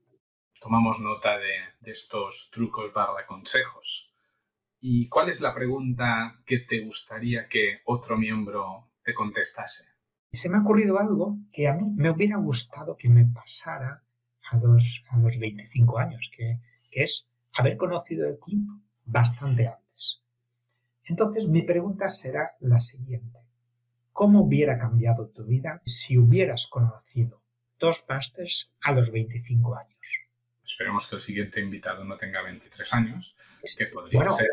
Tomamos 0.60 1.00
nota 1.00 1.38
de, 1.38 1.56
de 1.80 1.92
estos 1.92 2.50
trucos 2.52 2.92
barra 2.92 3.26
consejos. 3.26 4.12
¿Y 4.82 5.08
cuál 5.08 5.30
es 5.30 5.40
la 5.40 5.54
pregunta 5.54 6.42
que 6.46 6.60
te 6.60 6.84
gustaría 6.84 7.48
que 7.48 7.80
otro 7.86 8.18
miembro 8.18 8.90
te 9.04 9.14
contestase? 9.14 9.86
Se 10.32 10.50
me 10.50 10.58
ha 10.58 10.62
ocurrido 10.62 11.00
algo 11.00 11.38
que 11.54 11.70
a 11.70 11.74
mí 11.74 11.90
me 11.96 12.10
hubiera 12.10 12.38
gustado 12.38 12.98
que 12.98 13.08
me 13.08 13.26
pasara 13.26 14.04
a 14.52 14.58
los, 14.58 15.06
a 15.12 15.18
los 15.20 15.40
25 15.40 15.98
años, 16.00 16.30
que, 16.36 16.60
que 16.92 17.04
es 17.04 17.26
haber 17.54 17.78
conocido 17.78 18.28
el 18.28 18.38
club 18.38 18.82
bastante 19.06 19.68
antes. 19.68 19.87
Entonces 21.10 21.48
mi 21.48 21.62
pregunta 21.62 22.10
será 22.10 22.56
la 22.60 22.80
siguiente. 22.80 23.40
¿Cómo 24.12 24.42
hubiera 24.42 24.78
cambiado 24.78 25.28
tu 25.30 25.46
vida 25.46 25.82
si 25.86 26.18
hubieras 26.18 26.68
conocido 26.68 27.42
dos 27.80 28.06
masters 28.10 28.74
a 28.82 28.92
los 28.92 29.12
25 29.12 29.76
años? 29.76 29.98
Esperemos 30.66 31.08
que 31.08 31.16
el 31.16 31.22
siguiente 31.22 31.62
invitado 31.62 32.04
no 32.04 32.18
tenga 32.18 32.42
23 32.42 32.94
años, 32.94 33.36
que 33.78 33.86
podría 33.88 34.20
bueno, 34.20 34.32
ser. 34.32 34.48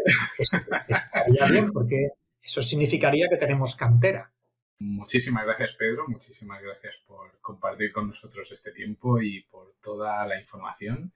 Estaría 0.89 1.47
bien, 1.51 1.73
porque 1.73 2.11
eso 2.43 2.63
significaría 2.63 3.29
que 3.29 3.37
tenemos 3.37 3.75
cantera. 3.75 4.31
Muchísimas 4.79 5.45
gracias, 5.45 5.75
Pedro. 5.75 6.05
Muchísimas 6.09 6.63
gracias 6.63 6.99
por 7.07 7.39
compartir 7.41 7.93
con 7.93 8.09
nosotros 8.09 8.51
este 8.53 8.73
tiempo 8.73 9.21
y 9.21 9.43
por 9.45 9.75
toda 9.81 10.27
la 10.27 10.39
información. 10.39 11.13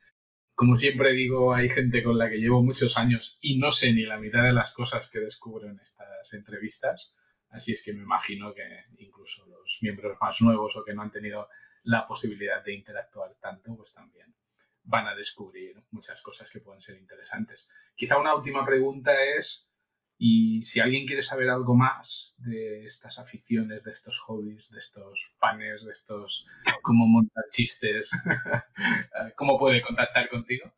Como 0.58 0.74
siempre 0.74 1.12
digo, 1.12 1.54
hay 1.54 1.68
gente 1.68 2.02
con 2.02 2.18
la 2.18 2.28
que 2.28 2.38
llevo 2.38 2.64
muchos 2.64 2.98
años 2.98 3.38
y 3.40 3.58
no 3.58 3.70
sé 3.70 3.92
ni 3.92 4.02
la 4.02 4.18
mitad 4.18 4.42
de 4.42 4.52
las 4.52 4.72
cosas 4.72 5.08
que 5.08 5.20
descubro 5.20 5.70
en 5.70 5.78
estas 5.78 6.34
entrevistas. 6.34 7.14
Así 7.50 7.74
es 7.74 7.84
que 7.84 7.92
me 7.92 8.02
imagino 8.02 8.52
que 8.52 8.66
incluso 8.96 9.46
los 9.46 9.78
miembros 9.82 10.18
más 10.20 10.42
nuevos 10.42 10.74
o 10.74 10.84
que 10.84 10.94
no 10.94 11.02
han 11.02 11.12
tenido 11.12 11.48
la 11.84 12.08
posibilidad 12.08 12.64
de 12.64 12.74
interactuar 12.74 13.36
tanto, 13.40 13.76
pues 13.76 13.94
también 13.94 14.34
van 14.82 15.06
a 15.06 15.14
descubrir 15.14 15.80
muchas 15.92 16.20
cosas 16.22 16.50
que 16.50 16.58
pueden 16.58 16.80
ser 16.80 16.98
interesantes. 16.98 17.68
Quizá 17.94 18.18
una 18.18 18.34
última 18.34 18.66
pregunta 18.66 19.12
es, 19.36 19.70
y 20.18 20.62
si 20.64 20.80
alguien 20.80 21.06
quiere 21.06 21.22
saber 21.22 21.48
algo 21.48 21.76
más 21.76 22.34
de 22.38 22.84
estas 22.84 23.18
aficiones, 23.18 23.84
de 23.84 23.92
estos 23.92 24.18
hobbies, 24.18 24.70
de 24.70 24.78
estos 24.78 25.32
panes, 25.40 25.84
de 25.84 25.92
estos 25.92 26.46
cómo 26.82 27.06
montar 27.06 27.44
chistes, 27.50 28.10
¿cómo 29.36 29.58
puede 29.58 29.80
contactar 29.80 30.28
contigo? 30.28 30.72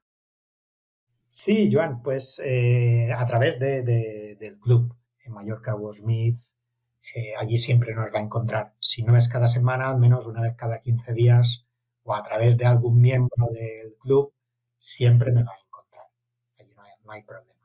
Sí, 1.30 1.70
Joan, 1.72 2.02
pues 2.02 2.42
eh, 2.44 3.08
a 3.16 3.24
través 3.24 3.58
del 3.58 4.58
club 4.60 4.94
en 5.24 5.32
Mallorca 5.32 5.74
Smith, 5.94 6.36
eh, 7.14 7.34
allí 7.38 7.58
siempre 7.58 7.94
nos 7.94 8.12
va 8.12 8.18
a 8.18 8.22
encontrar. 8.22 8.74
Si 8.80 9.02
no 9.02 9.16
es 9.16 9.28
cada 9.28 9.48
semana, 9.48 9.88
al 9.88 9.98
menos 9.98 10.26
una 10.26 10.42
vez 10.42 10.54
cada 10.56 10.80
15 10.80 11.12
días 11.12 11.66
o 12.02 12.14
a 12.14 12.22
través 12.22 12.56
de 12.56 12.66
algún 12.66 13.00
miembro 13.00 13.48
del 13.52 13.94
club, 14.00 14.32
siempre 14.76 15.32
me 15.32 15.42
va 15.44 15.52
a 15.52 15.66
encontrar. 15.66 16.04
Allí 16.58 16.74
no 16.74 17.12
hay, 17.12 17.22
problema. 17.22 17.59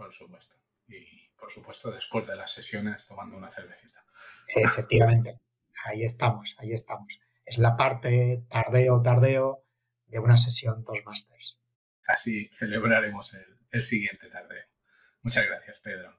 Por 0.00 0.14
supuesto. 0.14 0.54
Y 0.88 1.28
por 1.38 1.50
supuesto 1.50 1.90
después 1.90 2.26
de 2.26 2.34
las 2.34 2.50
sesiones 2.54 3.06
tomando 3.06 3.36
una 3.36 3.50
cervecita. 3.50 4.02
Efectivamente. 4.48 5.38
Ahí 5.84 6.04
estamos, 6.04 6.56
ahí 6.58 6.72
estamos. 6.72 7.20
Es 7.44 7.58
la 7.58 7.76
parte 7.76 8.46
tardeo, 8.48 9.02
tardeo 9.02 9.62
de 10.06 10.18
una 10.18 10.38
sesión 10.38 10.84
Toastmasters. 10.84 11.60
Así 12.06 12.48
celebraremos 12.54 13.34
el, 13.34 13.58
el 13.72 13.82
siguiente 13.82 14.30
tardeo. 14.30 14.64
Muchas 15.20 15.44
gracias, 15.44 15.80
Pedro. 15.80 16.18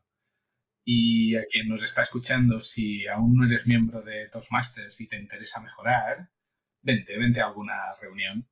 Y 0.84 1.36
a 1.36 1.44
quien 1.52 1.68
nos 1.68 1.82
está 1.82 2.04
escuchando, 2.04 2.62
si 2.62 3.08
aún 3.08 3.36
no 3.36 3.48
eres 3.48 3.66
miembro 3.66 4.04
de 4.04 4.30
Toastmasters 4.30 5.02
y 5.02 5.08
te 5.08 5.18
interesa 5.18 5.60
mejorar, 5.60 6.30
vente, 6.84 7.18
vente 7.18 7.42
a 7.42 7.48
alguna 7.48 7.96
reunión. 8.00 8.48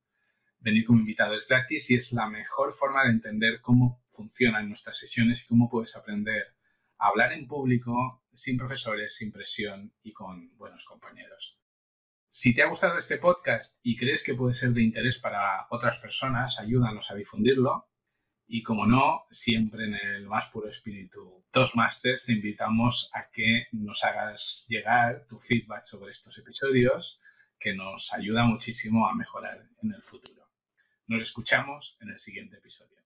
Venir 0.62 0.84
como 0.84 1.00
invitado 1.00 1.34
es 1.34 1.46
gratis 1.48 1.90
y 1.90 1.94
es 1.94 2.12
la 2.12 2.28
mejor 2.28 2.74
forma 2.74 3.04
de 3.04 3.12
entender 3.12 3.62
cómo 3.62 4.02
funcionan 4.08 4.68
nuestras 4.68 4.98
sesiones 4.98 5.42
y 5.42 5.48
cómo 5.48 5.70
puedes 5.70 5.96
aprender 5.96 6.54
a 6.98 7.08
hablar 7.08 7.32
en 7.32 7.46
público 7.46 8.24
sin 8.32 8.58
profesores, 8.58 9.16
sin 9.16 9.32
presión 9.32 9.94
y 10.02 10.12
con 10.12 10.54
buenos 10.58 10.84
compañeros. 10.84 11.58
Si 12.30 12.54
te 12.54 12.62
ha 12.62 12.68
gustado 12.68 12.98
este 12.98 13.16
podcast 13.16 13.78
y 13.82 13.96
crees 13.96 14.22
que 14.22 14.34
puede 14.34 14.52
ser 14.52 14.70
de 14.70 14.82
interés 14.82 15.18
para 15.18 15.66
otras 15.70 15.98
personas, 15.98 16.60
ayúdanos 16.60 17.10
a 17.10 17.14
difundirlo. 17.14 17.88
Y 18.46 18.62
como 18.62 18.86
no, 18.86 19.22
siempre 19.30 19.86
en 19.86 19.94
el 19.94 20.26
más 20.26 20.46
puro 20.46 20.68
espíritu 20.68 21.46
Toastmasters 21.52 22.26
te 22.26 22.32
invitamos 22.32 23.10
a 23.14 23.30
que 23.30 23.66
nos 23.72 24.04
hagas 24.04 24.66
llegar 24.68 25.26
tu 25.26 25.38
feedback 25.38 25.84
sobre 25.84 26.10
estos 26.10 26.36
episodios 26.38 27.20
que 27.58 27.74
nos 27.74 28.12
ayuda 28.12 28.44
muchísimo 28.44 29.08
a 29.08 29.14
mejorar 29.14 29.68
en 29.82 29.92
el 29.92 30.02
futuro. 30.02 30.49
Nos 31.10 31.22
escuchamos 31.22 31.96
en 32.00 32.10
el 32.10 32.20
siguiente 32.20 32.58
episodio. 32.58 32.96